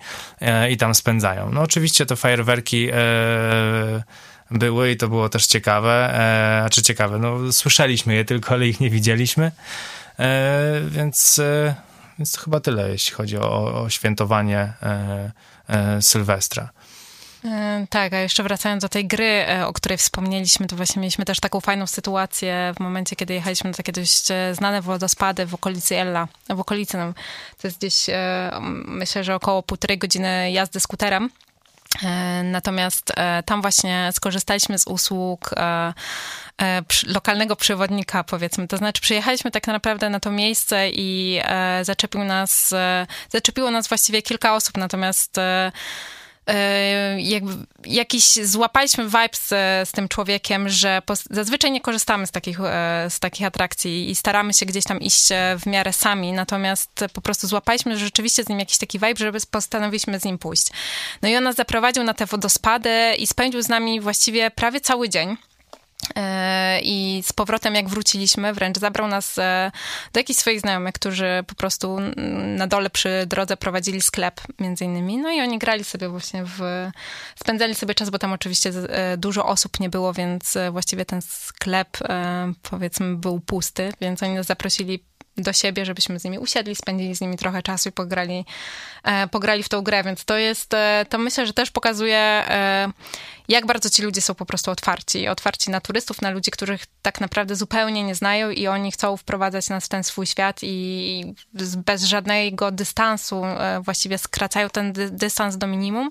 [0.71, 1.51] i tam spędzają.
[1.53, 2.89] No oczywiście te fajerwerki
[4.51, 8.67] były i to było też ciekawe, e, a czy ciekawe, no słyszeliśmy je tylko, ale
[8.67, 9.53] ich nie widzieliśmy,
[10.19, 11.75] e, więc, e,
[12.19, 15.31] więc to chyba tyle, jeśli chodzi o, o świętowanie e,
[15.69, 16.71] e, Sylwestra.
[17.45, 21.41] E, tak, a jeszcze wracając do tej gry, o której wspomnieliśmy, to właśnie mieliśmy też
[21.41, 26.29] taką fajną sytuację w momencie, kiedy jechaliśmy na takie dość znane wodospady w okolicy Ella,
[26.49, 27.13] w okolicy, no,
[27.63, 28.07] to jest gdzieś,
[28.85, 31.31] myślę, że około półtorej godziny jazdy skuterem.
[32.03, 35.93] E, natomiast e, tam właśnie skorzystaliśmy z usług e,
[37.07, 38.69] lokalnego przewodnika, powiedzmy.
[38.69, 41.41] To znaczy, przyjechaliśmy tak naprawdę na to miejsce i
[41.83, 42.75] zaczepił nas,
[43.29, 45.37] zaczepiło nas właściwie kilka osób, natomiast
[47.19, 47.53] jakby
[47.85, 52.59] jakiś złapaliśmy vibe z, tym człowiekiem, że zazwyczaj nie korzystamy z takich,
[53.09, 55.29] z takich atrakcji i staramy się gdzieś tam iść
[55.59, 60.21] w miarę sami, natomiast po prostu złapaliśmy rzeczywiście z nim jakiś taki vibe, żeby postanowiliśmy
[60.21, 60.67] z nim pójść.
[61.23, 65.09] No i on nas zaprowadził na te wodospady i spędził z nami właściwie prawie cały
[65.09, 65.37] dzień.
[66.17, 69.73] E, I z powrotem, jak wróciliśmy, wręcz zabrał nas e,
[70.13, 71.99] do jakichś swoich znajomych, którzy po prostu
[72.57, 75.19] na dole przy drodze prowadzili sklep, między innymi.
[75.19, 76.61] No i oni grali sobie właśnie w.
[77.41, 81.99] Spędzali sobie czas, bo tam oczywiście e, dużo osób nie było, więc właściwie ten sklep,
[82.63, 85.05] powiedzmy, był pusty, więc oni nas zaprosili
[85.39, 88.45] do siebie, żebyśmy z nimi usiedli, spędzili z nimi trochę czasu i pograli,
[89.05, 92.89] e, pograli w tą grę, więc to jest, e, to myślę, że też pokazuje, e,
[93.49, 95.29] jak bardzo ci ludzie są po prostu otwarci.
[95.29, 99.69] Otwarci na turystów, na ludzi, których tak naprawdę zupełnie nie znają i oni chcą wprowadzać
[99.69, 101.35] nas w ten swój świat i
[101.77, 103.43] bez żadnego dystansu
[103.81, 106.11] właściwie skracają ten dystans do minimum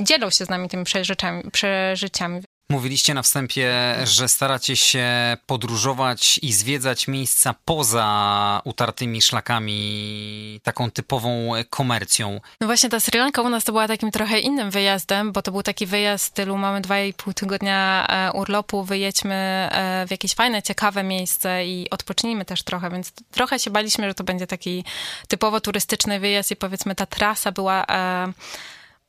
[0.00, 1.50] dzielą się z nami tymi przeżyciami.
[1.50, 2.42] przeżyciami.
[2.72, 5.06] Mówiliście na wstępie, że staracie się
[5.46, 12.40] podróżować i zwiedzać miejsca poza utartymi szlakami, taką typową komercją.
[12.60, 15.52] No właśnie ta Sri Lanka u nas to była takim trochę innym wyjazdem, bo to
[15.52, 20.10] był taki wyjazd w stylu mamy dwa i pół tygodnia e, urlopu, wyjedźmy e, w
[20.10, 24.46] jakieś fajne, ciekawe miejsce i odpocznijmy też trochę, więc trochę się baliśmy, że to będzie
[24.46, 24.84] taki
[25.28, 28.32] typowo turystyczny wyjazd i powiedzmy ta trasa była e,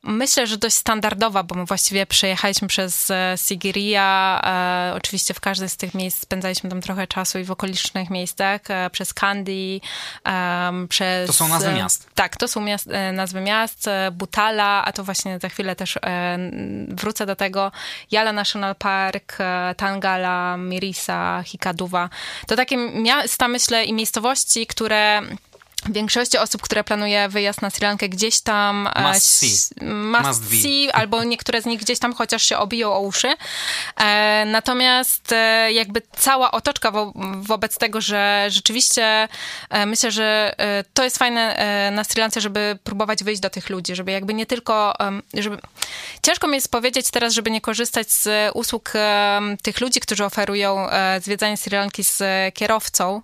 [0.06, 4.42] Myślę, że dość standardowa, bo my właściwie przejechaliśmy przez e, Sigiriya.
[4.44, 8.62] E, oczywiście w każdym z tych miejsc spędzaliśmy tam trochę czasu i w okolicznych miejscach,
[8.70, 9.80] e, przez Kandy,
[10.28, 11.28] e, przez...
[11.28, 12.08] To są nazwy miast.
[12.16, 13.88] Tak, to są miast, e, nazwy miast.
[13.88, 16.00] E, Butala, a to właśnie za chwilę też
[16.88, 17.72] wrócę do tego.
[18.12, 19.38] Yala National Park,
[19.78, 22.10] Tangala, Mirisa, Hikaduwa.
[22.48, 25.22] To takie miasta, myślę, i miejscowości, które
[25.90, 30.62] większości osób, które planuje wyjazd na Sri Lankę, gdzieś tam e, must see, must must
[30.62, 33.34] see albo niektóre z nich gdzieś tam chociaż się obiją o uszy.
[33.98, 39.28] E, natomiast e, jakby cała otoczka wo wobec tego, że rzeczywiście
[39.70, 43.50] e, myślę, że e, to jest fajne e, na Sri Lance, żeby próbować wyjść do
[43.50, 44.94] tych ludzi, żeby jakby nie tylko,
[45.34, 45.58] żeby...
[46.22, 48.94] Ciężko mi jest powiedzieć teraz, żeby nie korzystać z usług
[49.62, 50.88] tych ludzi, którzy oferują
[51.22, 52.24] zwiedzanie Sri Lanki z
[52.54, 53.22] kierowcą,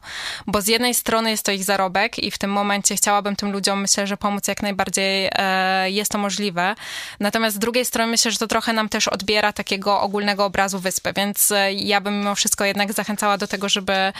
[0.47, 3.51] bo z jednej strony jest to ich zarobek i w tym tym momencie chciałabym tym
[3.51, 6.75] ludziom, myślę, że pomóc jak najbardziej e, jest to możliwe.
[7.19, 11.13] Natomiast z drugiej strony myślę, że to trochę nam też odbiera takiego ogólnego obrazu wyspy,
[11.13, 14.13] więc e, ja bym mimo wszystko jednak zachęcała do tego, żeby e,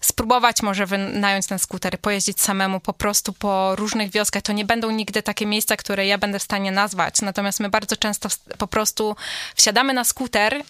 [0.00, 4.42] spróbować może wynająć ten skuter, pojeździć samemu po prostu po różnych wioskach.
[4.42, 7.22] To nie będą nigdy takie miejsca, które ja będę w stanie nazwać.
[7.22, 9.16] Natomiast my bardzo często po prostu
[9.54, 10.62] wsiadamy na skuter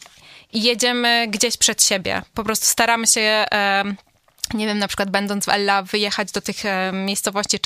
[0.53, 2.23] i jedziemy gdzieś przed siebie.
[2.35, 3.85] Po prostu staramy się e,
[4.55, 7.59] nie wiem, na przykład będąc w Ella, wyjechać do tych e, miejscowości.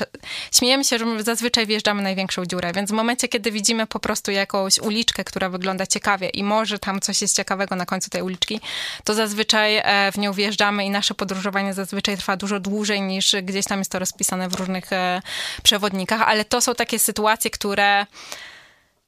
[0.54, 4.30] Śmiejemy się, że my zazwyczaj wjeżdżamy największą dziurę, więc w momencie, kiedy widzimy po prostu
[4.30, 8.60] jakąś uliczkę, która wygląda ciekawie i może tam coś jest ciekawego na końcu tej uliczki,
[9.04, 13.64] to zazwyczaj e, w nią wjeżdżamy i nasze podróżowanie zazwyczaj trwa dużo dłużej niż gdzieś
[13.66, 15.22] tam jest to rozpisane w różnych e,
[15.62, 18.06] przewodnikach, ale to są takie sytuacje, które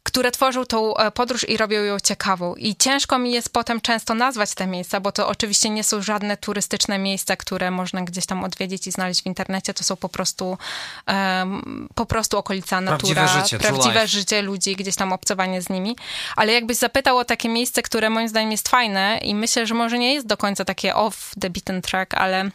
[0.03, 2.55] które tworzą tą e, podróż i robią ją ciekawą.
[2.55, 6.37] I ciężko mi jest potem często nazwać te miejsca, bo to oczywiście nie są żadne
[6.37, 9.75] turystyczne miejsca, które można gdzieś tam odwiedzić i znaleźć w internecie.
[9.75, 10.59] To są po prostu
[11.07, 15.97] um, po prostu okolica natura, prawdziwe życie, prawdziwe życie ludzi, gdzieś tam obcowanie z nimi.
[16.37, 19.99] Ale jakbyś zapytał o takie miejsce, które moim zdaniem jest fajne i myślę, że może
[19.99, 22.51] nie jest do końca takie off the beaten track, ale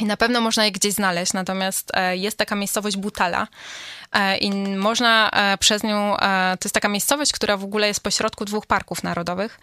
[0.00, 3.46] i na pewno można je gdzieś znaleźć, natomiast e, jest taka miejscowość Butala
[4.40, 6.16] i można e, przez nią,
[6.60, 9.60] to jest taka miejscowość, która w ogóle jest pośrodku dwóch parków narodowych.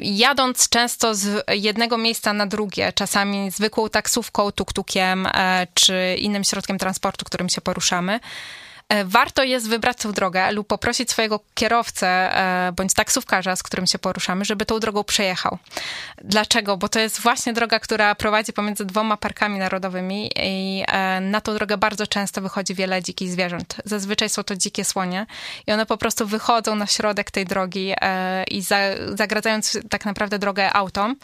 [0.00, 5.28] Jadąc często z jednego miejsca na drugie, czasami zwykłą taksówką, tuktukiem
[5.74, 8.63] czy innym środkiem transportu, którym się poruszamy, E,
[9.04, 13.98] warto jest wybrać tę drogę lub poprosić swojego kierowcę e, bądź taksówkarza, z którym się
[13.98, 15.58] poruszamy, żeby tą drogą przejechał.
[16.24, 16.76] Dlaczego?
[16.76, 21.54] Bo to jest właśnie droga, która prowadzi pomiędzy dwoma parkami narodowymi i e, na tą
[21.54, 23.76] drogę bardzo często wychodzi wiele dzikich zwierząt.
[23.84, 25.26] Zazwyczaj są to dzikie słonie
[25.66, 27.94] i one po prostu wychodzą na środek tej drogi
[28.50, 28.62] i
[29.14, 31.16] zagradzając tak naprawdę drogę autom,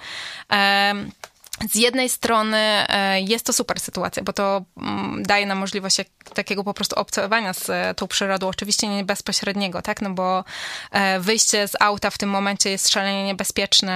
[1.69, 5.97] z jednej strony e, jest to super sytuacja, bo to mm, daje nam możliwość
[6.35, 10.45] takiego po prostu obcowania z e, tą przyrodą, oczywiście nie bezpośredniego, tak, no bo
[10.91, 13.91] e, wyjście z auta w tym momencie jest szalenie niebezpieczne,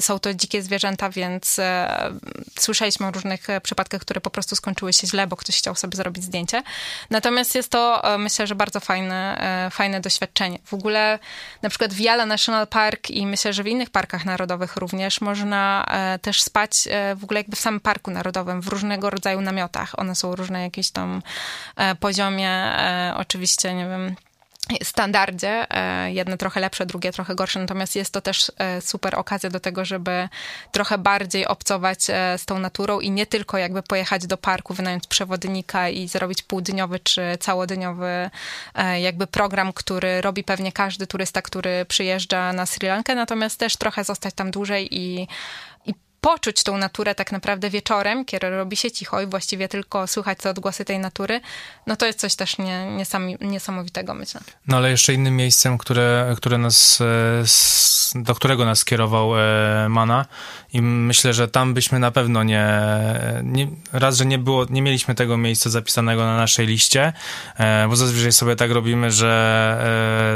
[0.00, 1.60] są to dzikie zwierzęta, więc
[2.58, 6.24] słyszeliśmy o różnych przypadkach, które po prostu skończyły się źle, bo ktoś chciał sobie zrobić
[6.24, 6.62] zdjęcie.
[7.10, 10.58] Natomiast jest to, myślę, że bardzo fajne, fajne doświadczenie.
[10.64, 11.18] W ogóle
[11.62, 15.86] na przykład w Yala National Park i myślę, że w innych parkach narodowych również można
[16.22, 19.98] też spać spać w ogóle jakby w samym Parku Narodowym, w różnego rodzaju namiotach.
[19.98, 21.22] One są różne jakieś tam
[22.00, 22.72] poziomie,
[23.16, 24.16] oczywiście, nie wiem,
[24.82, 29.50] standardzie, e, jedne trochę lepsze, drugie trochę gorsze, natomiast jest to też e, super okazja
[29.50, 30.28] do tego, żeby
[30.72, 35.06] trochę bardziej obcować e, z tą naturą i nie tylko jakby pojechać do parku, wynająć
[35.06, 38.30] przewodnika i zrobić półdniowy czy całodniowy
[39.00, 44.04] jakby program, który robi pewnie każdy turysta, który przyjeżdża na Sri Lankę, natomiast też trochę
[44.04, 45.26] zostać tam dłużej i
[46.24, 50.50] poczuć tą naturę tak naprawdę wieczorem, kiedy robi się cicho i właściwie tylko słychać te
[50.50, 51.40] odgłosy tej natury,
[51.86, 53.06] no to jest coś też nie,
[53.40, 54.40] niesamowitego, myślę.
[54.68, 60.26] No ale jeszcze innym miejscem, które, które nas, e, do którego nas skierował e, Mana
[60.72, 62.68] i myślę, że tam byśmy na pewno nie,
[63.42, 67.12] nie raz, że nie było, nie mieliśmy tego miejsca zapisanego na naszej liście,
[67.56, 69.34] e, bo zazwyczaj sobie tak robimy, że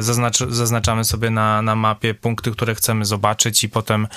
[0.01, 4.09] zaznacz, zaznaczamy sobie na, na mapie punkty, które chcemy zobaczyć i potem,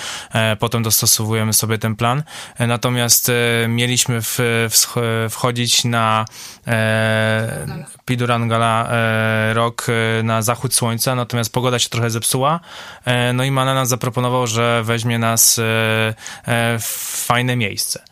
[0.59, 2.23] potem dostosowujemy sobie ten plan.
[2.57, 4.37] E, natomiast e, mieliśmy w,
[4.69, 4.95] w,
[5.29, 6.25] wchodzić na
[6.67, 12.59] e, Pidurangala e, rok e, na zachód słońca, natomiast pogoda się trochę zepsuła.
[13.05, 15.59] E, no i Mana nam zaproponował, że weźmie nas
[16.79, 18.03] w fajne miejsce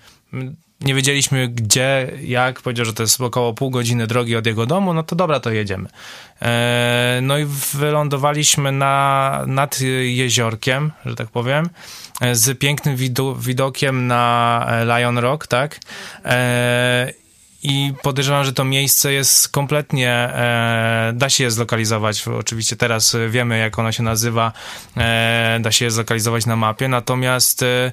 [0.82, 4.94] nie wiedzieliśmy gdzie, jak, powiedział, że to jest około pół godziny drogi od jego domu,
[4.94, 5.90] no to dobra, to jedziemy.
[7.22, 11.70] No i wylądowaliśmy na, nad jeziorkiem, że tak powiem,
[12.34, 12.96] z pięknym
[13.40, 15.80] widokiem na Lion Rock, tak?
[17.64, 22.28] E, i podejrzewam, że to miejsce jest kompletnie, e, da się je zlokalizować.
[22.28, 24.52] Oczywiście teraz wiemy, jak ono się nazywa,
[24.98, 27.92] e, da się je zlokalizować na mapie, natomiast e,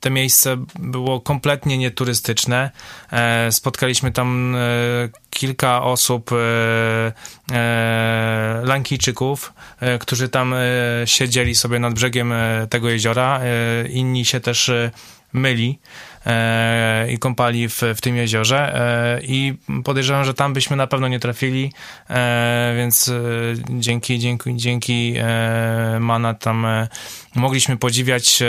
[0.00, 2.70] te miejsce było kompletnie nieturystyczne.
[3.12, 4.58] E, spotkaliśmy tam e,
[5.30, 7.12] kilka osób, e,
[8.64, 9.52] Lankijczyków,
[10.00, 10.54] którzy tam
[11.04, 12.34] siedzieli sobie nad brzegiem
[12.70, 13.40] tego jeziora.
[13.88, 14.70] Inni się też
[15.36, 16.15] myli e,
[17.08, 19.54] i kąpali w, w tym jeziorze e, i
[19.84, 21.72] podejrzewam, że tam byśmy na pewno nie trafili,
[22.10, 23.12] e, więc e,
[23.70, 26.88] dzięki, dzięki, dzięki e, Mana tam e,
[27.34, 28.42] mogliśmy podziwiać,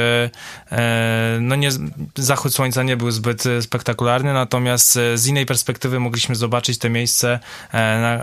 [1.39, 1.69] no nie,
[2.15, 7.39] zachód słońca nie był zbyt spektakularny, natomiast z innej perspektywy mogliśmy zobaczyć te miejsce,
[7.73, 8.19] na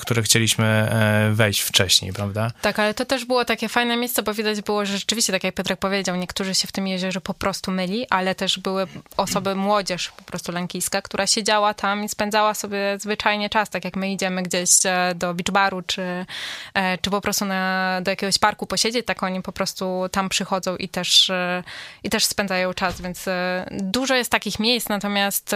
[0.00, 0.88] które chcieliśmy
[1.32, 2.50] wejść wcześniej, prawda?
[2.62, 5.54] Tak, ale to też było takie fajne miejsce, bo widać było, że rzeczywiście, tak jak
[5.54, 9.54] Piotrek powiedział, niektórzy się w tym jeziorze po prostu myli, ale też były były osoby,
[9.54, 14.12] młodzież po prostu lankijska, która siedziała tam i spędzała sobie zwyczajnie czas, tak jak my
[14.12, 16.26] idziemy gdzieś e, do beach baru, czy,
[16.74, 20.76] e, czy po prostu na, do jakiegoś parku posiedzieć, tak oni po prostu tam przychodzą
[20.76, 21.62] i też, e,
[22.02, 23.24] i też spędzają czas, więc
[23.70, 25.54] dużo jest takich miejsc, natomiast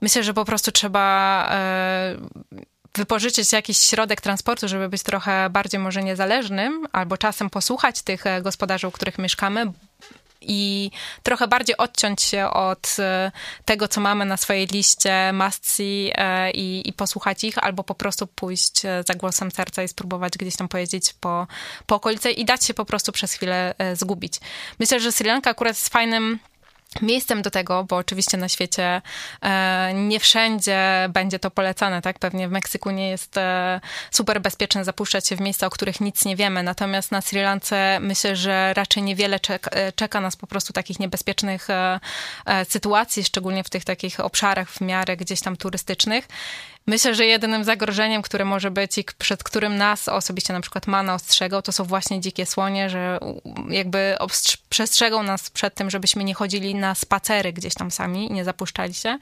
[0.00, 1.48] myślę, że po prostu trzeba
[2.94, 8.88] wypożyczyć jakiś środek transportu, żeby być trochę bardziej może niezależnym, albo czasem posłuchać tych gospodarzy,
[8.88, 9.72] u których mieszkamy,
[10.46, 10.90] i
[11.22, 13.32] trochę bardziej odciąć się od e,
[13.64, 17.94] tego, co mamy na swojej liście must see e, i, i posłuchać ich, albo po
[17.94, 21.46] prostu pójść e, za głosem serca i spróbować gdzieś tam pojeździć po,
[21.86, 24.40] po okolicy i dać się po prostu przez chwilę zgubić.
[24.78, 26.38] Myślę, że Sri Lanka akurat jest fajnym
[27.02, 29.02] miejscem do tego, bo oczywiście na świecie
[29.42, 32.18] e, nie wszędzie będzie to polecane, tak?
[32.18, 33.80] Pewnie w Meksyku nie jest e,
[34.10, 36.62] super bezpieczne zapuszczać się w miejsca, o których nic nie wiemy.
[36.62, 40.98] Natomiast na Sri Lance myślę, że raczej niewiele czeka, e, czeka nas po prostu takich
[41.00, 41.68] niebezpiecznych
[42.68, 46.28] sytuacji, szczególnie w tych takich obszarach w miarę gdzieś tam turystycznych.
[46.86, 51.14] Myślę, że jedynym zagrożeniem, które może być i przed którym nas osobiście na przykład Mana
[51.14, 53.18] ostrzegał, to są właśnie dzikie słonie, że
[53.68, 54.16] jakby
[54.68, 58.94] przestrzegą nas przed tym, żebyśmy nie chodzili na spacery gdzieś tam sami i nie zapuszczali
[58.94, 59.18] się,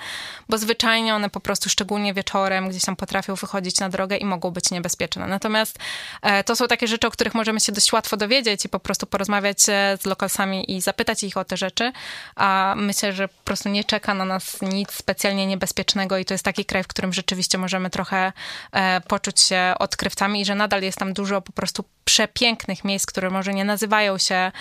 [0.48, 4.50] bo zwyczajnie one po prostu szczególnie wieczorem gdzieś tam potrafią wychodzić na drogę i mogą
[4.50, 5.26] być niebezpieczne.
[5.26, 5.78] Natomiast
[6.22, 9.06] e, to są takie rzeczy, o których możemy się dość łatwo dowiedzieć i po prostu
[9.06, 11.92] porozmawiać z lokalsami i zapytać ich o te rzeczy,
[12.36, 16.44] a myślę, że po prostu nie czeka na nas nic specjalnie niebezpiecznego i to jest
[16.44, 18.32] taki kraj, w którym rzeczywiście rzeczywiście możemy trochę
[18.72, 23.30] e, poczuć się odkrywcami i że nadal jest tam dużo po prostu przepięknych miejsc, które
[23.30, 24.52] może nie nazywają się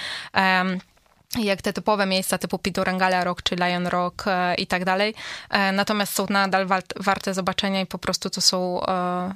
[1.40, 5.16] jak te typowe miejsca typu Pidurangala Rock czy Lion Rock e, i tak dalej.
[5.50, 8.82] E, natomiast są nadal warte zobaczenia i po prostu to są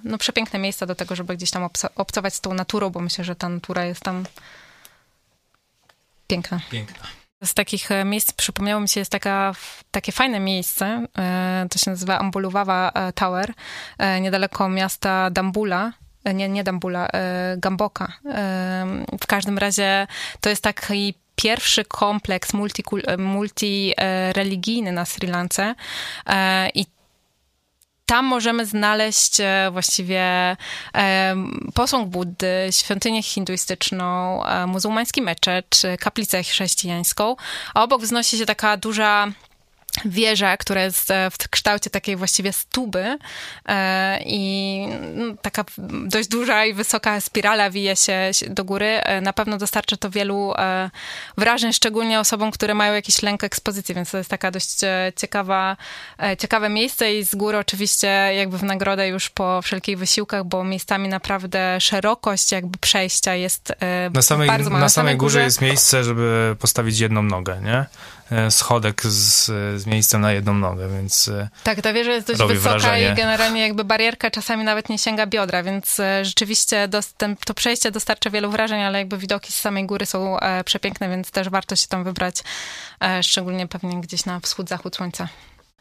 [0.03, 3.35] no, przepiękne miejsca do tego, żeby gdzieś tam obcować z tą naturą, bo myślę, że
[3.35, 4.25] ta natura jest tam
[6.27, 6.59] piękna.
[6.71, 7.22] Piękna.
[7.43, 9.53] Z takich e, miejsc przypomniało mi się, jest taka,
[9.91, 13.53] takie fajne miejsce, e, to się nazywa Ambuluwawa e, Tower,
[14.21, 15.93] niedaleko miasta Dambula,
[16.33, 17.09] nie, nie Dambula,
[17.57, 18.13] Gamboka.
[19.21, 20.07] W każdym razie
[20.41, 22.53] to jest taki pierwszy kompleks
[23.17, 25.75] multireligijny multi na Sri Lance
[26.73, 26.85] i
[28.05, 30.21] tam możemy znaleźć e, właściwie
[30.95, 31.35] e,
[31.73, 37.35] posąg Buddy, świątynię hinduistyczną, e, muzułmański meczet, kaplicę chrześcijańską,
[37.73, 39.31] a obok wznosi się taka duża
[40.05, 43.17] wieża, która jest e, w kształcie takiej właściwie stuby
[43.65, 44.85] e, i
[45.15, 45.65] no, taka
[46.05, 48.85] dość duża i wysoka spirala wije się do góry.
[48.85, 50.53] E, na pewno dostarczy to wielu
[51.37, 54.79] wrażeń, szczególnie osobom, które mają jakiś lęk ekspozycji, więc to jest taka dość
[55.15, 55.77] ciekawa,
[56.39, 61.09] ciekawe miejsce i z góry oczywiście jakby w nagrodę już po wszelkich wysiłkach, bo miejscami
[61.09, 63.73] naprawdę szerokość jakby przejścia jest
[64.13, 64.81] na samej, bardzo mała.
[64.81, 67.85] Na samej górze jest miejsce, żeby postawić jedną nogę, nie?
[68.33, 69.45] E, schodek z,
[69.81, 71.27] z miejscem na jedną nogę, więc.
[71.27, 73.11] E, tak, ta wieża jest dość wysoka wrażenie.
[73.11, 77.91] i generalnie jakby barierka czasami nawet nie sięga biodra, więc e, rzeczywiście dostęp, to przejście
[77.91, 81.87] dostarcza wielu wrażeń, ale jakby widoki z samej góry są przepiękne, więc też warto się
[81.87, 82.35] tam wybrać,
[83.21, 85.27] szczególnie pewnie gdzieś na wschód, zachód słońca.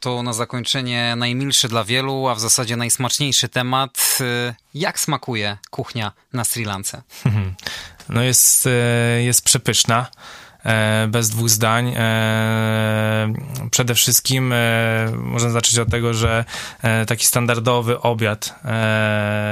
[0.00, 4.18] To na zakończenie najmilszy dla wielu, a w zasadzie najsmaczniejszy temat.
[4.74, 7.02] Jak smakuje kuchnia na Sri Lance?
[8.08, 8.68] No jest,
[9.18, 10.06] jest przepyszna.
[10.64, 11.94] E, bez dwóch zdań.
[11.96, 13.32] E,
[13.70, 14.56] przede wszystkim e,
[15.16, 16.44] można zacząć od tego, że
[17.06, 18.54] taki standardowy obiad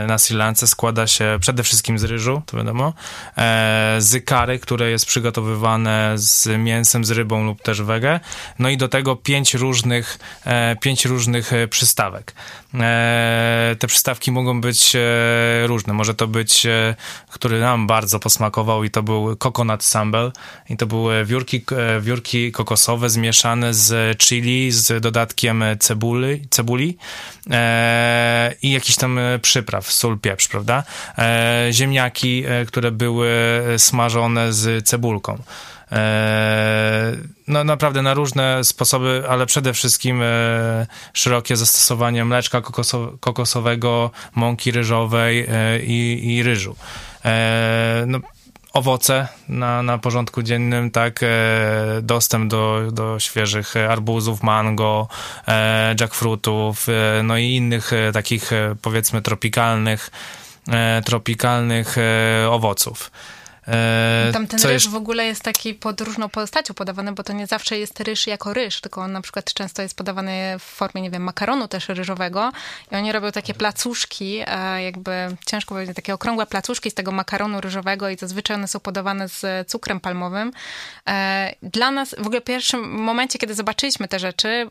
[0.09, 2.93] na Sri Lance składa się przede wszystkim z ryżu, to wiadomo,
[3.99, 8.21] z kary, które jest przygotowywane z mięsem, z rybą lub też wege,
[8.59, 10.19] no i do tego pięć różnych,
[10.81, 12.35] pięć różnych przystawek.
[13.79, 14.97] Te przystawki mogą być
[15.67, 15.93] różne.
[15.93, 16.67] Może to być,
[17.29, 20.33] który nam bardzo posmakował i to był coconut sambal
[20.69, 26.97] i to był były wiórki, e, wiórki kokosowe zmieszane z chili, z dodatkiem cebuli, cebuli
[27.51, 30.83] e, i jakiś tam e, przypraw, sól, pieprz, prawda?
[31.19, 33.31] E, ziemniaki, e, które były
[33.79, 35.39] smażone z cebulką.
[35.93, 37.17] E,
[37.49, 40.23] no naprawdę na różne sposoby, ale przede wszystkim
[41.13, 42.63] szerokie zastosowanie mleczka
[43.21, 45.49] kokosowego, mąki ryżowej
[45.83, 46.77] i, i ryżu.
[48.07, 48.21] No,
[48.73, 51.29] owoce na, na porządku dziennym, tak, e,
[52.03, 55.09] dostęp do, do świeżych arbuzów, mango,
[55.49, 60.11] e, jackfruitów, e, no i innych e, takich e, powiedzmy tropikalnych,
[60.69, 61.97] e, tropikalnych
[62.51, 63.11] owoców.
[63.71, 64.89] E, Tam ten ryż jest...
[64.89, 68.55] w ogóle jest taki pod różną postacią podawany, bo to nie zawsze jest ryż jako
[68.55, 72.53] ryż, tylko on na przykład często jest podawany w formie, nie wiem, makaronu też ryżowego
[72.93, 75.13] i oni robią takie placuszki, e, jakby
[75.47, 79.69] ciężko powiedzieć, takie okrągłe placuszki z tego makaronu ryżowego i zazwyczaj one są podawane z
[79.71, 80.53] cukrem palmowym.
[81.09, 84.69] E, dla nas w ogóle w pierwszym momencie, kiedy zobaczyliśmy te rzeczy,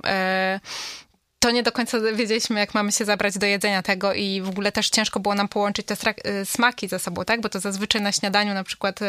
[1.40, 4.72] to nie do końca wiedzieliśmy, jak mamy się zabrać do jedzenia tego i w ogóle
[4.72, 5.96] też ciężko było nam połączyć te
[6.42, 7.42] y, smaki ze sobą, tak?
[7.42, 9.06] Bo to zazwyczaj na śniadaniu na przykład y,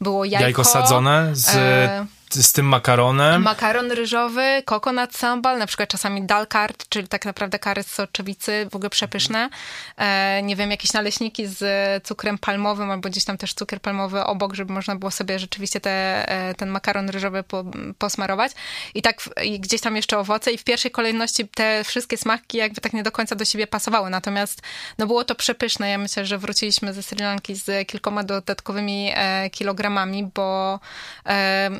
[0.00, 0.42] było jajko.
[0.42, 3.42] Jajko sadzone z e z tym makaronem.
[3.42, 8.66] Makaron ryżowy, coconut sambal, na przykład czasami dal kart, czyli tak naprawdę kary z soczewicy,
[8.70, 9.50] w ogóle przepyszne.
[9.96, 11.62] E, nie wiem, jakieś naleśniki z
[12.06, 16.28] cukrem palmowym, albo gdzieś tam też cukier palmowy obok, żeby można było sobie rzeczywiście te,
[16.28, 17.64] e, ten makaron ryżowy po,
[17.98, 18.52] posmarować.
[18.94, 22.80] I tak i gdzieś tam jeszcze owoce i w pierwszej kolejności te wszystkie smaki jakby
[22.80, 24.10] tak nie do końca do siebie pasowały.
[24.10, 24.62] Natomiast
[24.98, 25.90] no było to przepyszne.
[25.90, 30.80] Ja myślę, że wróciliśmy ze Sri Lanki z kilkoma dodatkowymi e, kilogramami, bo
[31.26, 31.70] e,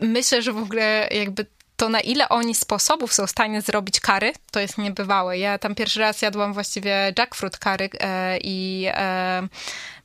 [0.00, 4.32] myślę, że w ogóle jakby to na ile oni sposobów są w stanie zrobić kary,
[4.50, 5.38] to jest niebywałe.
[5.38, 9.48] Ja tam pierwszy raz jadłam właściwie jackfruit kary e, i e,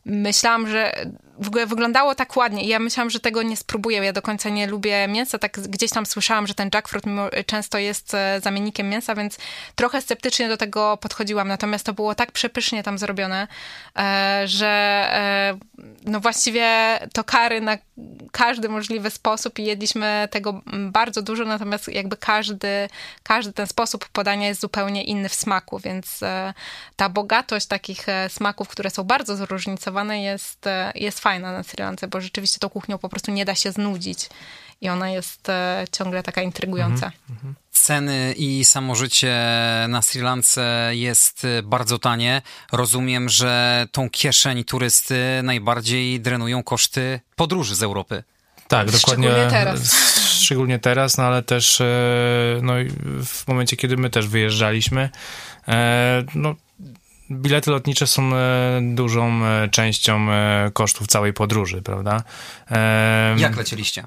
[0.05, 1.05] myślałam, że
[1.39, 3.97] w ogóle wyglądało tak ładnie ja myślałam, że tego nie spróbuję.
[3.97, 7.05] Ja do końca nie lubię mięsa, tak gdzieś tam słyszałam, że ten jackfruit
[7.45, 9.37] często jest e, zamiennikiem mięsa, więc
[9.75, 11.47] trochę sceptycznie do tego podchodziłam.
[11.47, 13.47] Natomiast to było tak przepysznie tam zrobione,
[13.97, 15.57] e, że e,
[16.05, 17.77] no właściwie to kary na
[18.31, 22.89] każdy możliwy sposób i jedliśmy tego bardzo dużo, natomiast jakby każdy,
[23.23, 26.19] każdy ten sposób podania jest zupełnie inny w smaku, więc
[26.95, 30.65] ta bogatość takich smaków, które są bardzo zróżnicowane jest,
[30.95, 34.29] jest fajna na Sri Lance, bo rzeczywiście tą kuchnią po prostu nie da się znudzić
[34.81, 37.11] i ona jest e, ciągle taka intrygująca.
[37.29, 37.53] Mm -hmm.
[37.71, 39.35] Ceny i samo życie
[39.89, 42.41] na Sri Lance jest e, bardzo tanie.
[42.71, 48.23] Rozumiem, że tą kieszeń turysty najbardziej drenują koszty podróży z Europy.
[48.67, 49.27] Tak, dokładnie.
[49.27, 49.95] Szczególnie teraz.
[50.25, 51.85] Szczególnie teraz, no ale też e,
[52.61, 52.73] no,
[53.25, 55.09] w momencie, kiedy my też wyjeżdżaliśmy,
[56.35, 56.55] no
[57.31, 62.23] bilety lotnicze są e, dużą e, częścią e, kosztów całej podróży, prawda?
[63.37, 64.03] Jak lecieliście?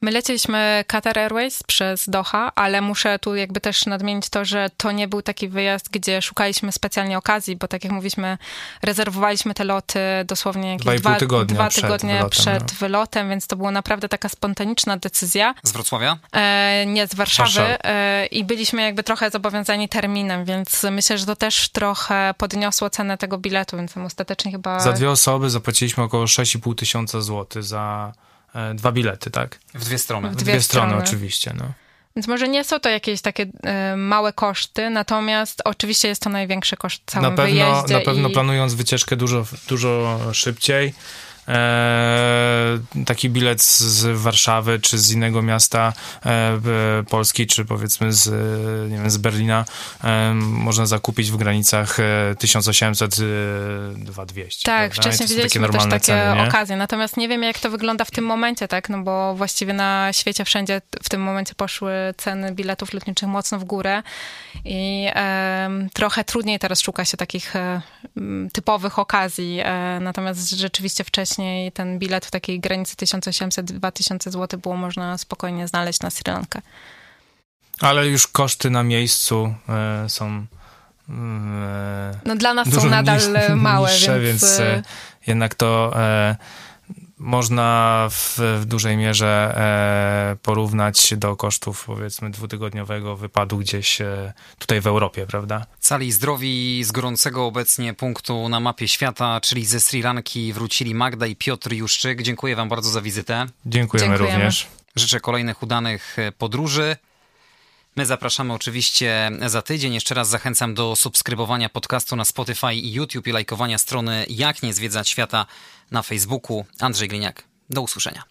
[0.00, 4.92] My lecieliśmy Qatar Airways przez Doha, ale muszę tu jakby też nadmienić to, że to
[4.92, 8.38] nie był taki wyjazd, gdzie szukaliśmy specjalnie okazji, bo tak jak mówiliśmy,
[8.82, 12.78] rezerwowaliśmy te loty dosłownie jakieś Dwa pół dwa, tygodnia dwa przed tygodnie wylotem, przed no.
[12.80, 15.54] wylotem, więc to była naprawdę taka spontaniczna decyzja.
[15.62, 16.18] Z Wrocławia?
[16.32, 17.84] E, nie, z Warszawy.
[17.84, 23.18] E, I byliśmy jakby trochę zobowiązani terminem, więc myślę, że to też trochę podniosło cenę
[23.18, 24.80] tego biletu, więc tam ostatecznie chyba...
[24.80, 28.12] Za dwie osoby zapłaciliśmy około 6,5 tysiąca złotych za
[28.74, 29.58] dwa bilety, tak?
[29.74, 30.28] W dwie strony.
[30.30, 31.04] W W Dwie dwie, strony, strony.
[31.04, 31.64] oczywiście, no.
[32.16, 36.76] Więc może nie są to jakieś takie e, małe koszty, natomiast oczywiście jest to największy
[36.76, 37.94] koszt pewno, wyjeździe.
[37.94, 38.32] na pewno i...
[38.32, 40.92] planując wycieczkę dużo, dużo szybciej, e,
[43.06, 45.92] taki bilet z- Warszawy czy z innego miasta
[46.26, 46.58] e, e,
[47.10, 49.64] Polski, czy powiedzmy z, e, nie wiem, z Berlina,
[50.04, 53.18] e, można zakupić w granicach e, 1800, e,
[53.98, 54.62] 2200.
[54.64, 55.02] Tak, prawda?
[55.02, 58.24] Wcześniej widzieliśmy też normalne takie ceny, okazje, natomiast nie wiem, jak to wygląda w tym
[58.24, 63.28] momencie, tak, no bo właściwie na świecie wszędzie w tym momencie poszły ceny biletów lotniczych
[63.28, 64.02] mocno w górę
[64.64, 67.80] i em, trochę trudniej teraz szuka się takich e,
[68.52, 71.37] typowych okazji, e, natomiast rzeczywiście wcześniej
[71.74, 76.60] ten bilet w takiej granicy 1800-2000 zł było można spokojnie znaleźć na Sri Lankę.
[77.80, 80.46] Ale już koszty na miejscu e, są
[81.08, 81.12] e,
[82.24, 84.40] No dla nas są nadal niż- małe, niższe, więc...
[84.42, 84.82] więc e,
[85.26, 85.92] jednak to
[87.18, 94.80] można w, w dużej mierze e, porównać do kosztów powiedzmy dwutygodniowego wypadu gdzieś e, tutaj
[94.80, 95.66] w Europie, prawda?
[95.80, 101.26] Cali zdrowi z gorącego obecnie punktu na mapie świata, czyli ze Sri Lanki wrócili Magda
[101.26, 102.22] i Piotr Juszczyk.
[102.22, 103.46] Dziękuję wam bardzo za wizytę.
[103.66, 104.38] Dziękujemy, Dziękujemy.
[104.38, 104.66] również.
[104.96, 106.96] Życzę kolejnych udanych e, podróży.
[107.96, 109.94] My zapraszamy oczywiście za tydzień.
[109.94, 114.72] Jeszcze raz zachęcam do subskrybowania podcastu na Spotify i YouTube i lajkowania strony Jak nie
[114.72, 115.46] zwiedzać świata
[115.90, 116.64] na Facebooku.
[116.80, 117.44] Andrzej Gliniak.
[117.70, 118.28] Do usłyszenia.